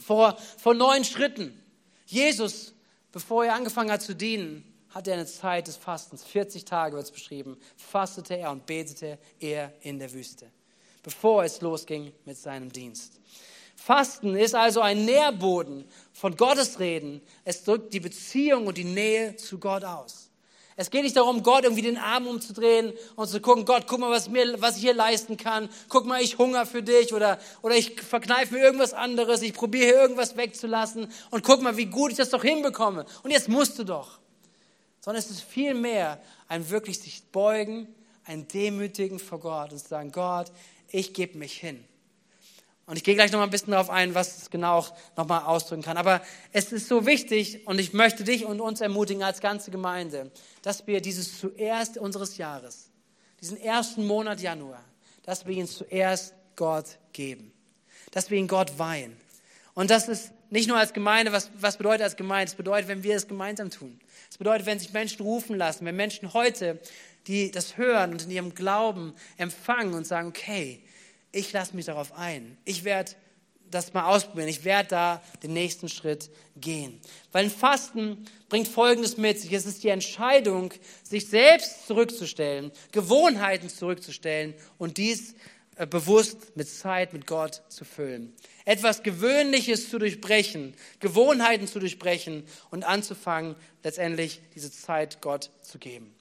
[0.00, 1.62] Vor, vor neun Schritten.
[2.06, 2.74] Jesus,
[3.12, 6.24] bevor er angefangen hat zu dienen, hatte er eine Zeit des Fastens.
[6.24, 7.56] 40 Tage wird es beschrieben.
[7.76, 10.50] Fastete er und betete er in der Wüste
[11.08, 13.17] bevor es losging mit seinem Dienst.
[13.78, 17.22] Fasten ist also ein Nährboden von Gottes Reden.
[17.44, 20.30] Es drückt die Beziehung und die Nähe zu Gott aus.
[20.74, 24.10] Es geht nicht darum, Gott irgendwie den Arm umzudrehen und zu gucken, Gott, guck mal,
[24.10, 25.68] was, mir, was ich hier leisten kann.
[25.88, 29.42] Guck mal, ich hunger für dich oder, oder ich verkneife mir irgendwas anderes.
[29.42, 33.06] Ich probiere hier irgendwas wegzulassen und guck mal, wie gut ich das doch hinbekomme.
[33.22, 34.18] Und jetzt musst du doch.
[35.00, 37.88] Sondern es ist viel mehr ein wirklich sich beugen,
[38.24, 40.50] ein Demütigen vor Gott und sagen, Gott,
[40.90, 41.84] ich gebe mich hin.
[42.88, 45.28] Und ich gehe gleich noch mal ein bisschen darauf ein, was es genau auch noch
[45.28, 45.98] mal ausdrücken kann.
[45.98, 46.22] Aber
[46.52, 50.30] es ist so wichtig und ich möchte dich und uns ermutigen als ganze Gemeinde,
[50.62, 52.88] dass wir dieses zuerst unseres Jahres,
[53.42, 54.82] diesen ersten Monat Januar,
[55.22, 57.52] dass wir ihn zuerst Gott geben.
[58.12, 59.14] Dass wir ihn Gott weihen.
[59.74, 62.52] Und das ist nicht nur als Gemeinde, was, was bedeutet als Gemeinde?
[62.52, 64.00] Es bedeutet, wenn wir es gemeinsam tun.
[64.30, 66.80] Es bedeutet, wenn sich Menschen rufen lassen, wenn Menschen heute
[67.26, 70.82] die das hören und in ihrem Glauben empfangen und sagen, okay,
[71.32, 72.56] ich lasse mich darauf ein.
[72.64, 73.12] Ich werde
[73.70, 74.48] das mal ausprobieren.
[74.48, 77.00] Ich werde da den nächsten Schritt gehen.
[77.32, 79.52] Weil ein Fasten bringt Folgendes mit sich.
[79.52, 85.34] Es ist die Entscheidung, sich selbst zurückzustellen, Gewohnheiten zurückzustellen und dies
[85.76, 88.34] äh, bewusst mit Zeit mit Gott zu füllen.
[88.64, 96.14] Etwas Gewöhnliches zu durchbrechen, Gewohnheiten zu durchbrechen und anzufangen, letztendlich diese Zeit Gott zu geben.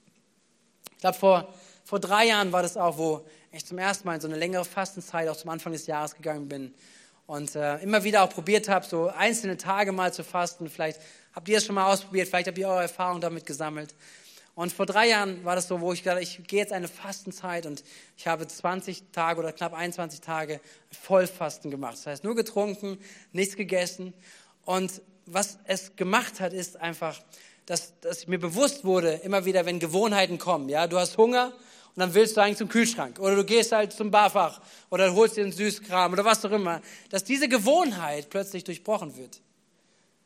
[0.91, 1.54] Ich glaube, vor,
[1.88, 4.65] vor drei Jahren war das auch, wo ich zum ersten Mal in so eine längere
[4.65, 6.73] Fastenzeit auch zum Anfang des Jahres gegangen bin
[7.28, 10.69] und äh, immer wieder auch probiert habe, so einzelne Tage mal zu fasten.
[10.69, 11.00] Vielleicht
[11.34, 13.95] habt ihr es schon mal ausprobiert, vielleicht habt ihr eure Erfahrung damit gesammelt.
[14.54, 17.65] Und vor drei Jahren war das so, wo ich gesagt ich gehe jetzt eine Fastenzeit
[17.65, 17.86] und
[18.17, 20.60] ich habe 20 Tage oder knapp 21 Tage
[20.91, 21.93] Vollfasten gemacht.
[21.93, 22.97] Das heißt, nur getrunken,
[23.32, 24.13] nichts gegessen.
[24.65, 27.17] Und was es gemacht hat, ist einfach,
[27.65, 31.54] dass, dass mir bewusst wurde, immer wieder, wenn Gewohnheiten kommen, ja, du hast Hunger
[31.97, 35.36] und dann willst du eigentlich zum Kühlschrank oder du gehst halt zum Barfach oder holst
[35.36, 36.79] dir einen Süßkram oder was auch immer,
[37.10, 39.41] dass diese Gewohnheit plötzlich durchbrochen wird.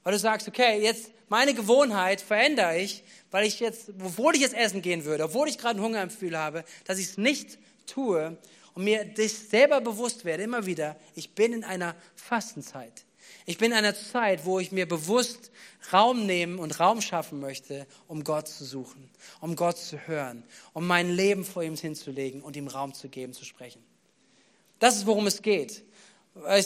[0.04, 4.54] Weil du sagst, okay, jetzt meine Gewohnheit verändere ich, weil ich jetzt, obwohl ich jetzt
[4.54, 7.58] essen gehen würde, obwohl ich gerade ein Hungerempfühl habe, dass ich es nicht
[7.88, 8.38] tue
[8.74, 13.06] und mir das selber bewusst werde, immer wieder, ich bin in einer Fastenzeit.
[13.46, 15.52] Ich bin in einer Zeit, wo ich mir bewusst
[15.92, 20.86] Raum nehmen und Raum schaffen möchte, um Gott zu suchen, um Gott zu hören, um
[20.86, 23.84] mein Leben vor ihm hinzulegen und ihm Raum zu geben, zu sprechen.
[24.80, 25.84] Das ist, worum es geht.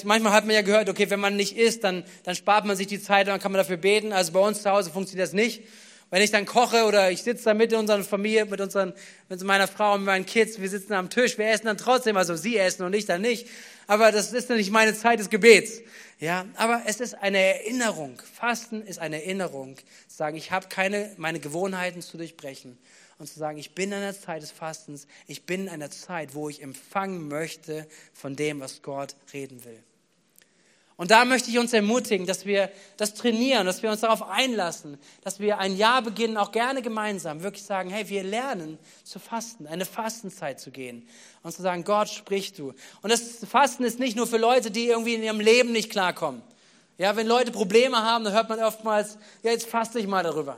[0.03, 2.87] Manchmal hat man ja gehört, okay, wenn man nicht isst, dann, dann spart man sich
[2.87, 4.13] die Zeit und dann kann man dafür beten.
[4.13, 5.63] Also bei uns zu Hause funktioniert das nicht.
[6.11, 8.93] Wenn ich dann koche oder ich sitze da mit unserer Familie, mit, unseren,
[9.27, 12.35] mit meiner Frau und meinen Kids, wir sitzen am Tisch, wir essen dann trotzdem, also
[12.35, 13.47] sie essen und ich dann nicht.
[13.87, 15.81] Aber das ist dann nicht meine Zeit des Gebets.
[16.19, 18.21] Ja, aber es ist eine Erinnerung.
[18.33, 19.77] Fasten ist eine Erinnerung.
[20.07, 22.77] Zu sagen, ich habe keine, meine Gewohnheiten zu durchbrechen.
[23.17, 25.07] Und zu sagen, ich bin in einer Zeit des Fastens.
[25.27, 29.81] Ich bin in einer Zeit, wo ich empfangen möchte von dem, was Gott reden will.
[30.97, 34.97] Und da möchte ich uns ermutigen, dass wir das trainieren, dass wir uns darauf einlassen,
[35.23, 39.67] dass wir ein Jahr beginnen, auch gerne gemeinsam, wirklich sagen, hey, wir lernen zu fasten,
[39.67, 41.05] eine Fastenzeit zu gehen
[41.43, 42.73] und zu sagen, Gott, sprich du.
[43.01, 46.41] Und das Fasten ist nicht nur für Leute, die irgendwie in ihrem Leben nicht klarkommen.
[46.97, 50.57] Ja, wenn Leute Probleme haben, dann hört man oftmals, ja, jetzt faste ich mal darüber.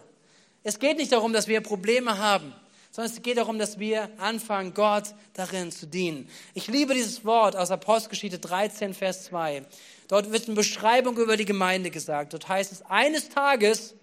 [0.64, 2.54] Es geht nicht darum, dass wir Probleme haben,
[2.92, 6.30] sondern es geht darum, dass wir anfangen, Gott darin zu dienen.
[6.54, 9.66] Ich liebe dieses Wort aus Apostelgeschichte 13, Vers 2.
[10.08, 12.34] Dort wird eine Beschreibung über die Gemeinde gesagt.
[12.34, 13.96] Dort heißt es, eines Tages,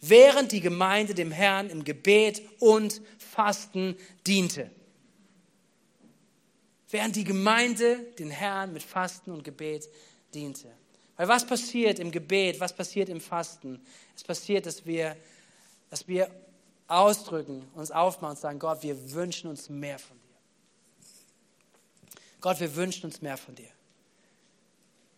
[0.00, 4.70] während die Gemeinde dem Herrn im Gebet und Fasten diente.
[6.90, 9.88] Während die Gemeinde den Herrn mit Fasten und Gebet
[10.34, 10.68] diente.
[11.16, 13.80] Weil was passiert im Gebet, was passiert im Fasten?
[14.14, 15.16] Es passiert, dass wir,
[15.90, 16.30] dass wir
[16.88, 20.26] ausdrücken, uns aufmachen und sagen, Gott, wir wünschen uns mehr von dir.
[22.40, 23.75] Gott, wir wünschen uns mehr von dir.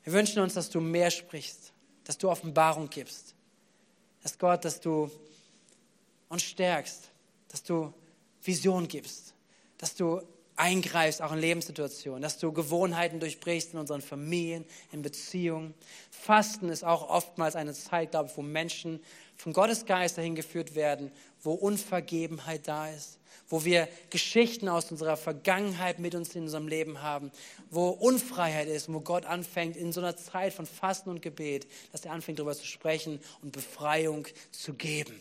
[0.09, 3.35] Wir wünschen uns, dass du mehr sprichst, dass du Offenbarung gibst,
[4.23, 5.11] dass Gott, dass du
[6.31, 7.11] uns stärkst,
[7.49, 7.93] dass du
[8.43, 9.35] Vision gibst,
[9.77, 10.23] dass du
[10.57, 15.75] eingreifst, auch in Lebenssituationen, dass du Gewohnheiten durchbrichst in unseren Familien, in Beziehungen.
[16.11, 19.01] Fasten ist auch oftmals eine Zeit, glaube ich, wo Menschen
[19.37, 25.17] von Gottes Geist dahin geführt werden, wo Unvergebenheit da ist, wo wir Geschichten aus unserer
[25.17, 27.31] Vergangenheit mit uns in unserem Leben haben,
[27.71, 32.05] wo Unfreiheit ist, wo Gott anfängt, in so einer Zeit von Fasten und Gebet, dass
[32.05, 35.21] er anfängt, darüber zu sprechen und Befreiung zu geben.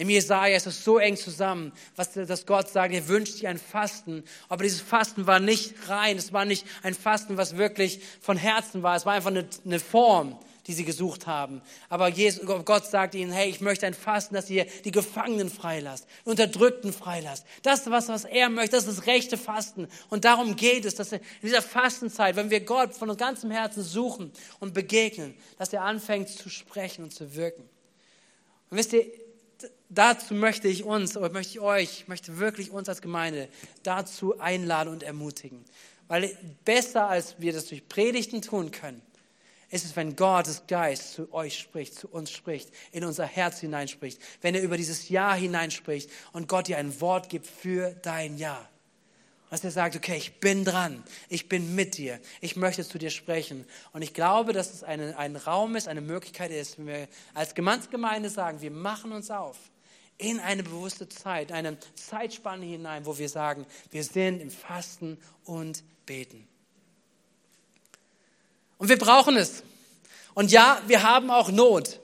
[0.00, 3.58] Im Jesaja ist es so eng zusammen, was dass Gott sagt, er wünscht sich ein
[3.58, 4.24] Fasten.
[4.48, 8.82] Aber dieses Fasten war nicht rein, es war nicht ein Fasten, was wirklich von Herzen
[8.82, 8.96] war.
[8.96, 11.62] Es war einfach eine, eine Form, die sie gesucht haben.
[11.88, 16.06] Aber Jesus, Gott sagt ihnen, hey, ich möchte ein Fasten, dass ihr die Gefangenen freilasst,
[16.24, 17.46] die Unterdrückten freilasst.
[17.62, 19.88] Das was, was er möchte, das ist das rechte Fasten.
[20.08, 24.32] Und darum geht es, dass in dieser Fastenzeit, wenn wir Gott von ganzem Herzen suchen
[24.60, 27.62] und begegnen, dass er anfängt zu sprechen und zu wirken.
[28.70, 29.06] Und wisst ihr,
[29.88, 33.48] dazu möchte ich uns, oder möchte ich euch, möchte wirklich uns als Gemeinde
[33.82, 35.64] dazu einladen und ermutigen.
[36.08, 39.02] Weil besser als wir das durch Predigten tun können,
[39.70, 44.20] ist es, wenn Gottes Geist zu euch spricht, zu uns spricht, in unser Herz hineinspricht,
[44.40, 48.68] wenn er über dieses Jahr hineinspricht und Gott dir ein Wort gibt für dein Jahr.
[49.48, 53.10] Dass er sagt, okay, ich bin dran, ich bin mit dir, ich möchte zu dir
[53.10, 53.66] sprechen.
[53.92, 57.54] Und ich glaube, dass es eine, ein Raum ist, eine Möglichkeit ist, wenn wir als
[57.54, 59.56] Gemeinde sagen, wir machen uns auf
[60.18, 65.82] in eine bewusste Zeit, eine Zeitspanne hinein, wo wir sagen, wir sind im Fasten und
[66.04, 66.46] Beten.
[68.80, 69.62] Und wir brauchen es.
[70.32, 72.00] Und ja, wir haben auch Not.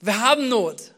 [0.00, 0.94] Wir haben Not.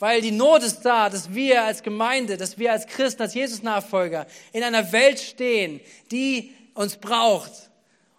[0.00, 4.26] Weil die Not ist da, dass wir als Gemeinde, dass wir als Christen, als Jesus-Nachfolger
[4.52, 5.80] in einer Welt stehen,
[6.10, 7.70] die uns braucht.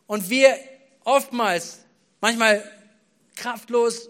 [0.08, 0.58] Und wir
[1.04, 1.80] oftmals,
[2.22, 2.64] manchmal
[3.36, 4.10] kraftlos,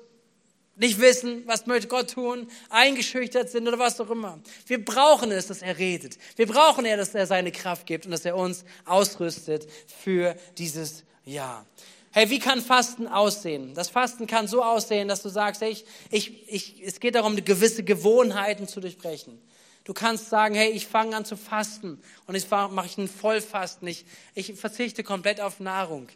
[0.75, 4.39] nicht wissen, was möchte Gott tun, eingeschüchtert sind oder was auch immer.
[4.67, 6.19] Wir brauchen es, dass er redet.
[6.36, 9.67] Wir brauchen es, dass er seine Kraft gibt und dass er uns ausrüstet
[10.04, 11.65] für dieses Jahr.
[12.13, 13.73] Hey, wie kann Fasten aussehen?
[13.73, 17.84] Das Fasten kann so aussehen, dass du sagst, ich, ich, ich, es geht darum, gewisse
[17.84, 19.39] Gewohnheiten zu durchbrechen.
[19.86, 23.88] Du kannst sagen, hey, ich fange an zu fasten und ich mache ich ein Vollfasten.
[23.88, 24.05] Ich,
[24.36, 26.10] ich verzichte komplett auf Nahrung.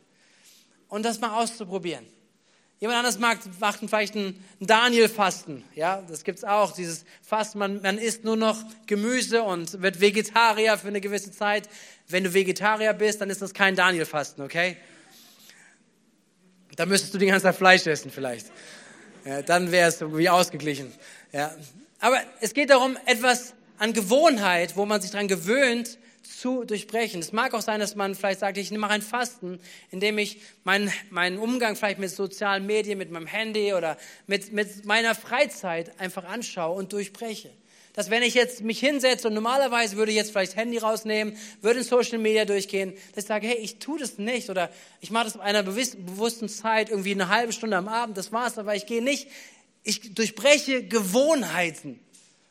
[0.87, 2.05] Und das mal auszuprobieren.
[2.79, 5.63] Jemand anderes mag, macht vielleicht ein Daniel-Fasten.
[5.75, 6.73] Ja, das gibt's auch.
[6.73, 11.69] Dieses Fasten, man, man isst nur noch Gemüse und wird Vegetarier für eine gewisse Zeit.
[12.09, 14.75] Wenn du Vegetarier bist, dann ist das kein Daniel-Fasten, okay?
[16.75, 18.47] Da müsstest du die ganze Zeit Fleisch essen vielleicht.
[19.25, 20.91] Ja, dann wäre es irgendwie ausgeglichen.
[21.31, 21.55] Ja.
[21.99, 27.21] Aber es geht darum, etwas an Gewohnheit, wo man sich daran gewöhnt, zu durchbrechen.
[27.21, 29.59] Es mag auch sein, dass man vielleicht sagt, ich mache ein Fasten,
[29.91, 34.85] indem ich meinen, meinen Umgang vielleicht mit sozialen Medien, mit meinem Handy oder mit, mit
[34.85, 37.49] meiner Freizeit einfach anschaue und durchbreche.
[37.95, 41.79] Dass wenn ich jetzt mich hinsetze und normalerweise würde ich jetzt vielleicht Handy rausnehmen, würde
[41.79, 45.23] in Social Media durchgehen, dass ich sage, hey, ich tue das nicht oder ich mache
[45.25, 48.86] das in einer bewussten Zeit, irgendwie eine halbe Stunde am Abend, das war's, aber ich
[48.86, 49.29] gehe nicht,
[49.84, 52.01] ich durchbreche Gewohnheiten.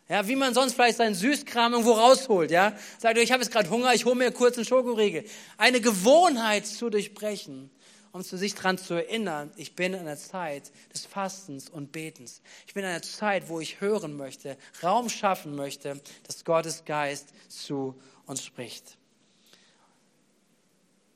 [0.09, 2.77] Ja, wie man sonst vielleicht seinen Süßkram irgendwo rausholt, ja.
[2.99, 5.25] Sagt, ich habe jetzt gerade Hunger, ich hole mir kurz einen Schokoriegel.
[5.57, 7.71] Eine Gewohnheit zu durchbrechen,
[8.15, 12.43] um sich daran zu erinnern, ich bin in einer Zeit des Fastens und Betens.
[12.65, 17.31] Ich bin in einer Zeit, wo ich hören möchte, Raum schaffen möchte, dass Gottes Geist
[17.49, 18.99] zu uns spricht.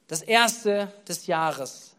[0.08, 1.94] Das erste des Jahres.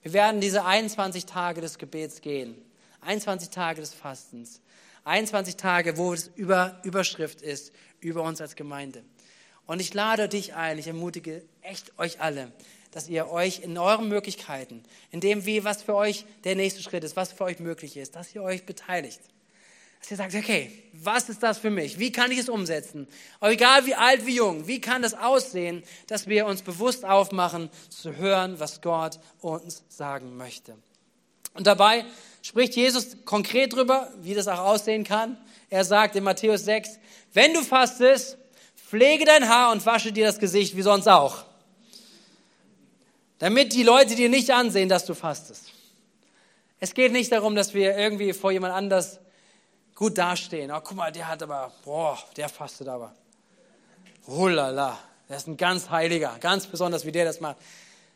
[0.00, 2.56] Wir werden diese 21 Tage des Gebets gehen.
[3.02, 4.62] 21 Tage des Fastens.
[5.04, 7.70] 21 Tage, wo es über Überschrift ist
[8.00, 9.04] über uns als Gemeinde.
[9.66, 12.50] Und ich lade dich ein, ich ermutige echt euch alle,
[12.90, 17.04] dass ihr euch in euren Möglichkeiten, in dem, wie, was für euch der nächste Schritt
[17.04, 19.20] ist, was für euch möglich ist, dass ihr euch beteiligt.
[20.00, 21.98] Dass ihr sagt, okay, was ist das für mich?
[21.98, 23.08] Wie kann ich es umsetzen?
[23.40, 27.68] Aber egal wie alt, wie jung, wie kann das aussehen, dass wir uns bewusst aufmachen,
[27.90, 30.76] zu hören, was Gott uns sagen möchte.
[31.54, 32.04] Und dabei
[32.42, 35.36] spricht Jesus konkret drüber, wie das auch aussehen kann.
[35.70, 36.98] Er sagt in Matthäus 6,
[37.32, 38.38] wenn du fastest,
[38.76, 41.47] pflege dein Haar und wasche dir das Gesicht wie sonst auch.
[43.38, 45.72] Damit die Leute dir nicht ansehen, dass du fastest.
[46.80, 49.20] Es geht nicht darum, dass wir irgendwie vor jemand anders
[49.94, 50.70] gut dastehen.
[50.70, 53.14] Oh, guck mal, der hat aber, boah, der fastet aber.
[54.26, 57.56] Oh lala, der ist ein ganz Heiliger, ganz besonders, wie der das macht.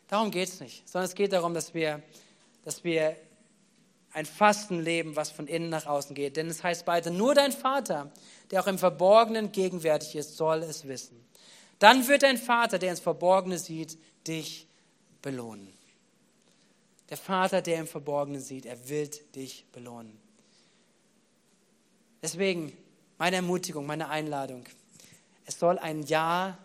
[0.09, 2.03] Darum geht es nicht, sondern es geht darum, dass wir,
[2.64, 3.16] dass wir
[4.12, 6.37] ein Fasten leben, was von innen nach außen geht.
[6.37, 8.12] Denn es heißt weiter, nur dein Vater,
[8.51, 11.25] der auch im Verborgenen gegenwärtig ist, soll es wissen.
[11.79, 14.68] Dann wird dein Vater, der ins Verborgene sieht, dich
[15.23, 15.73] belohnen.
[17.09, 20.18] Der Vater, der im Verborgenen sieht, er wird dich belohnen.
[22.23, 22.77] Deswegen
[23.18, 24.64] meine Ermutigung, meine Einladung.
[25.45, 26.59] Es soll ein Jahr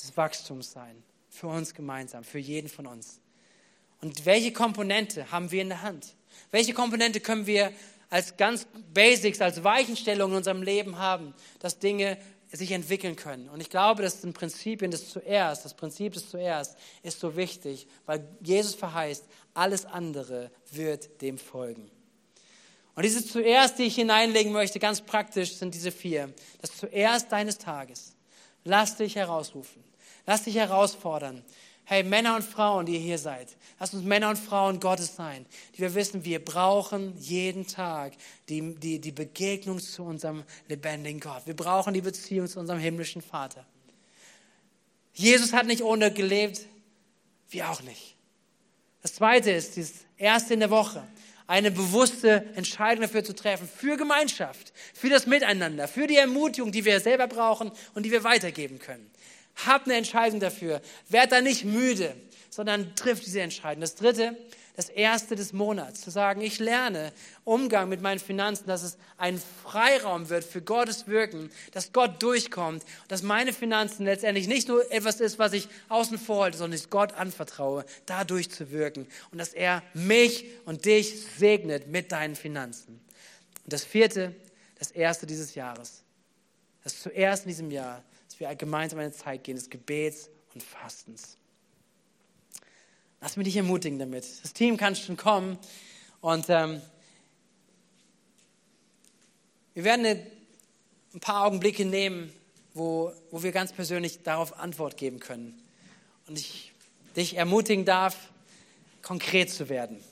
[0.00, 1.02] des Wachstums sein.
[1.30, 3.20] Für uns gemeinsam, für jeden von uns.
[4.00, 6.14] Und welche Komponente haben wir in der Hand?
[6.50, 7.72] Welche Komponente können wir
[8.10, 12.18] als ganz Basics, als Weichenstellung in unserem Leben haben, dass Dinge
[12.56, 13.48] sich entwickeln können.
[13.48, 17.86] Und ich glaube, dass ein Prinzipien des Zuerst, das Prinzip des Zuerst ist so wichtig,
[18.06, 19.24] weil Jesus verheißt,
[19.54, 21.90] alles andere wird dem folgen.
[22.94, 26.32] Und diese Zuerst, die ich hineinlegen möchte, ganz praktisch, sind diese vier.
[26.60, 28.14] Das Zuerst deines Tages.
[28.62, 29.82] Lass dich herausrufen.
[30.26, 31.44] Lass dich herausfordern.
[31.86, 35.44] Hey, Männer und Frauen, die ihr hier seid, lasst uns Männer und Frauen Gottes sein,
[35.74, 38.14] die wir wissen, wir brauchen jeden Tag
[38.48, 41.42] die, die, die Begegnung zu unserem lebendigen Gott.
[41.44, 43.66] Wir brauchen die Beziehung zu unserem himmlischen Vater.
[45.12, 46.66] Jesus hat nicht ohne gelebt,
[47.50, 48.16] wir auch nicht.
[49.02, 51.06] Das zweite ist, dieses erste in der Woche,
[51.46, 56.86] eine bewusste Entscheidung dafür zu treffen, für Gemeinschaft, für das Miteinander, für die Ermutigung, die
[56.86, 59.10] wir selber brauchen und die wir weitergeben können.
[59.66, 60.80] Hab eine Entscheidung dafür.
[61.08, 62.14] Werd da nicht müde,
[62.50, 63.80] sondern triff diese Entscheidung.
[63.80, 64.36] Das dritte,
[64.76, 67.12] das erste des Monats, zu sagen, ich lerne
[67.44, 72.82] Umgang mit meinen Finanzen, dass es ein Freiraum wird für Gottes Wirken, dass Gott durchkommt,
[73.06, 76.90] dass meine Finanzen letztendlich nicht nur etwas ist, was ich außen vor halte, sondern ich
[76.90, 83.00] Gott anvertraue, da durchzuwirken und dass er mich und dich segnet mit deinen Finanzen.
[83.62, 84.34] Und das vierte,
[84.80, 86.02] das erste dieses Jahres,
[86.82, 88.02] das zuerst in diesem Jahr,
[88.34, 91.36] dass wir gemeinsam eine Zeit gehen des Gebets und Fastens.
[93.20, 94.24] Lass mich dich ermutigen damit.
[94.42, 95.56] Das Team kann schon kommen
[96.20, 96.82] und ähm,
[99.74, 102.32] wir werden ein paar Augenblicke nehmen,
[102.74, 105.62] wo, wo wir ganz persönlich darauf Antwort geben können.
[106.26, 106.72] Und ich
[107.14, 108.16] dich ermutigen darf,
[109.02, 110.02] konkret zu werden.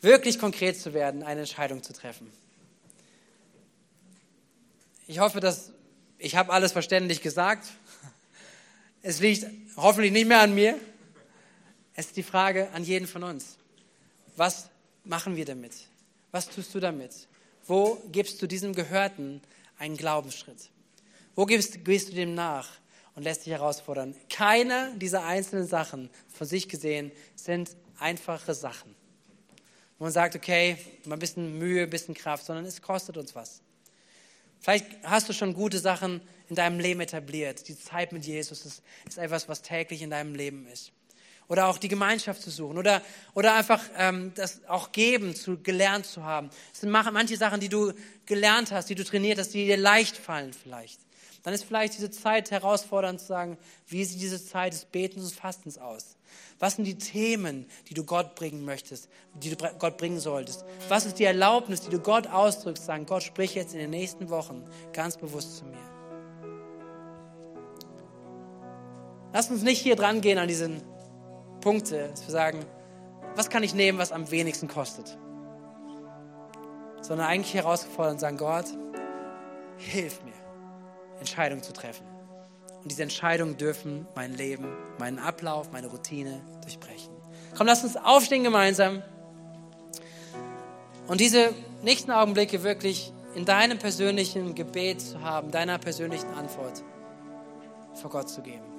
[0.00, 2.32] Wirklich konkret zu werden, eine Entscheidung zu treffen.
[5.06, 5.72] Ich hoffe, dass
[6.22, 7.66] ich habe alles verständlich gesagt.
[9.02, 9.46] Es liegt
[9.76, 10.78] hoffentlich nicht mehr an mir.
[11.94, 13.56] Es ist die Frage an jeden von uns.
[14.36, 14.68] Was
[15.04, 15.72] machen wir damit?
[16.30, 17.26] Was tust du damit?
[17.66, 19.42] Wo gibst du diesem Gehörten
[19.78, 20.70] einen Glaubensschritt?
[21.34, 22.68] Wo gehst, gehst du dem nach
[23.16, 24.14] und lässt dich herausfordern?
[24.30, 28.94] Keine dieser einzelnen Sachen von sich gesehen sind einfache Sachen.
[29.98, 33.34] Wo man sagt, okay, mal ein bisschen Mühe, ein bisschen Kraft, sondern es kostet uns
[33.34, 33.60] was.
[34.62, 37.66] Vielleicht hast du schon gute Sachen in deinem Leben etabliert.
[37.68, 40.92] Die Zeit mit Jesus ist, ist etwas, was täglich in deinem Leben ist.
[41.48, 42.78] Oder auch die Gemeinschaft zu suchen.
[42.78, 43.02] Oder,
[43.34, 46.48] oder einfach ähm, das auch geben, zu, gelernt zu haben.
[46.72, 47.92] Es sind manche Sachen, die du
[48.24, 51.00] gelernt hast, die du trainiert hast, die dir leicht fallen vielleicht.
[51.42, 53.58] Dann ist vielleicht diese Zeit herausfordernd zu sagen,
[53.88, 56.16] wie sieht diese Zeit des Betens und Fastens aus?
[56.58, 60.64] Was sind die Themen, die du Gott bringen möchtest, die du Gott bringen solltest?
[60.88, 64.30] Was ist die Erlaubnis, die du Gott ausdrückst, sagen, Gott, sprich jetzt in den nächsten
[64.30, 65.78] Wochen ganz bewusst zu mir.
[69.32, 70.82] Lass uns nicht hier dran gehen an diesen
[71.60, 72.64] Punkte, dass wir sagen,
[73.34, 75.16] was kann ich nehmen, was am wenigsten kostet?
[77.00, 78.66] Sondern eigentlich herausfordern und sagen, Gott,
[79.78, 80.34] hilf mir,
[81.18, 82.11] Entscheidungen zu treffen.
[82.82, 84.66] Und diese Entscheidungen dürfen mein Leben,
[84.98, 87.12] meinen Ablauf, meine Routine durchbrechen.
[87.56, 89.02] Komm, lass uns aufstehen gemeinsam
[91.06, 91.52] und diese
[91.82, 96.82] nächsten Augenblicke wirklich in deinem persönlichen Gebet zu haben, deiner persönlichen Antwort
[97.94, 98.71] vor Gott zu geben.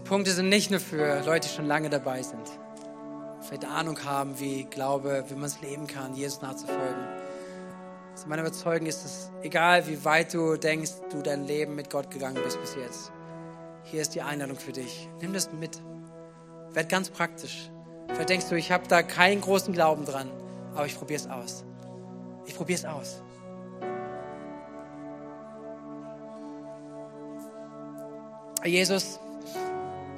[0.00, 2.50] Punkte sind nicht nur für Leute, die schon lange dabei sind,
[3.40, 7.06] vielleicht Ahnung haben, wie Glaube, wie man es leben kann, Jesus nachzufolgen.
[8.12, 12.10] Also meine Überzeugung ist, dass egal wie weit du denkst, du dein Leben mit Gott
[12.10, 13.12] gegangen bist bis jetzt,
[13.84, 15.08] hier ist die Einladung für dich.
[15.20, 15.82] Nimm das mit.
[16.72, 17.70] Werd ganz praktisch.
[18.08, 20.30] Vielleicht denkst du, ich habe da keinen großen Glauben dran,
[20.74, 21.64] aber ich probiere es aus.
[22.46, 23.22] Ich probiere es aus.
[28.64, 29.20] Jesus,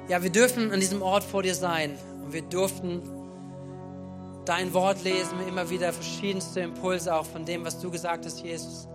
[0.07, 3.01] ja, wir dürfen an diesem Ort vor dir sein und wir durften
[4.45, 8.87] dein Wort lesen, immer wieder verschiedenste Impulse auch von dem, was du gesagt hast, Jesus.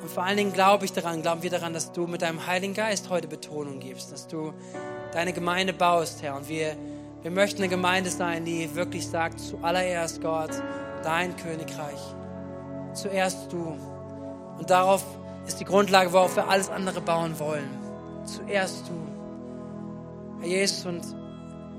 [0.00, 2.74] Und vor allen Dingen glaube ich daran, glauben wir daran, dass du mit deinem Heiligen
[2.74, 4.52] Geist heute Betonung gibst, dass du
[5.12, 6.36] deine Gemeinde baust, Herr.
[6.36, 6.76] Und wir,
[7.22, 10.50] wir möchten eine Gemeinde sein, die wirklich sagt, zuallererst Gott,
[11.02, 12.00] dein Königreich.
[12.94, 13.76] Zuerst du.
[14.58, 15.04] Und darauf
[15.46, 17.79] ist die Grundlage, worauf wir alles andere bauen wollen.
[18.36, 20.40] Zuerst du.
[20.40, 21.02] Herr Jesus, und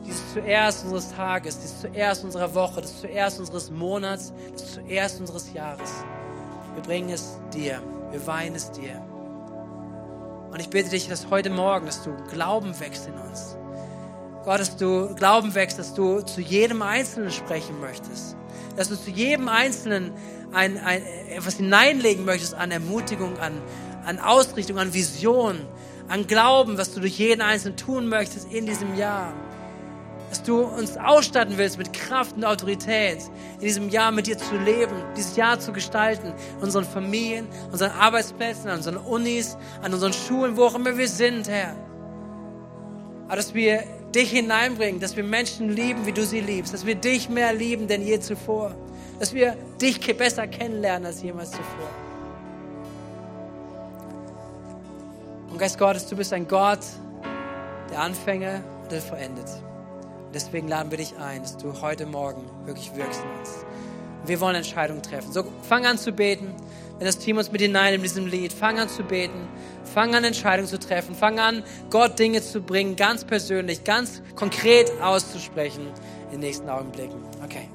[0.05, 5.53] dieses zuerst unseres Tages, dieses zuerst unserer Woche, das zuerst unseres Monats, das zuerst unseres
[5.53, 5.89] Jahres.
[6.73, 7.81] Wir bringen es dir,
[8.11, 9.01] wir weihen es dir.
[10.51, 13.55] Und ich bitte dich, dass heute Morgen, dass du Glauben wächst in uns.
[14.43, 18.35] Gott, dass du Glauben wächst, dass du zu jedem Einzelnen sprechen möchtest.
[18.75, 20.11] Dass du zu jedem Einzelnen
[20.51, 23.53] ein, ein, etwas hineinlegen möchtest an Ermutigung, an,
[24.05, 25.65] an Ausrichtung, an Vision,
[26.11, 29.33] an Glauben, was du durch jeden Einzelnen tun möchtest in diesem Jahr.
[30.29, 33.19] Dass du uns ausstatten willst mit Kraft und Autorität,
[33.55, 38.69] in diesem Jahr mit dir zu leben, dieses Jahr zu gestalten, unseren Familien, unseren Arbeitsplätzen,
[38.69, 41.75] an unseren Unis, an unseren Schulen, wo auch immer wir sind, Herr.
[43.27, 43.83] Aber dass wir
[44.13, 47.87] dich hineinbringen, dass wir Menschen lieben, wie du sie liebst, dass wir dich mehr lieben
[47.87, 48.75] denn je zuvor,
[49.19, 52.10] dass wir dich besser kennenlernen als jemals zuvor.
[55.51, 56.79] Und Geist Gottes, du bist ein Gott,
[57.89, 59.49] der Anfänge und der vollendet.
[60.25, 63.65] Und deswegen laden wir dich ein, dass du heute Morgen wirklich wirkst in uns.
[64.21, 65.31] Und wir wollen Entscheidungen treffen.
[65.33, 66.55] So, fang an zu beten.
[66.97, 69.49] Wenn das Team uns mit hinein in diesem Lied, fang an zu beten.
[69.83, 71.15] Fang an, Entscheidungen zu treffen.
[71.15, 75.87] Fang an, Gott Dinge zu bringen, ganz persönlich, ganz konkret auszusprechen
[76.25, 77.17] in den nächsten Augenblicken.
[77.43, 77.70] Okay.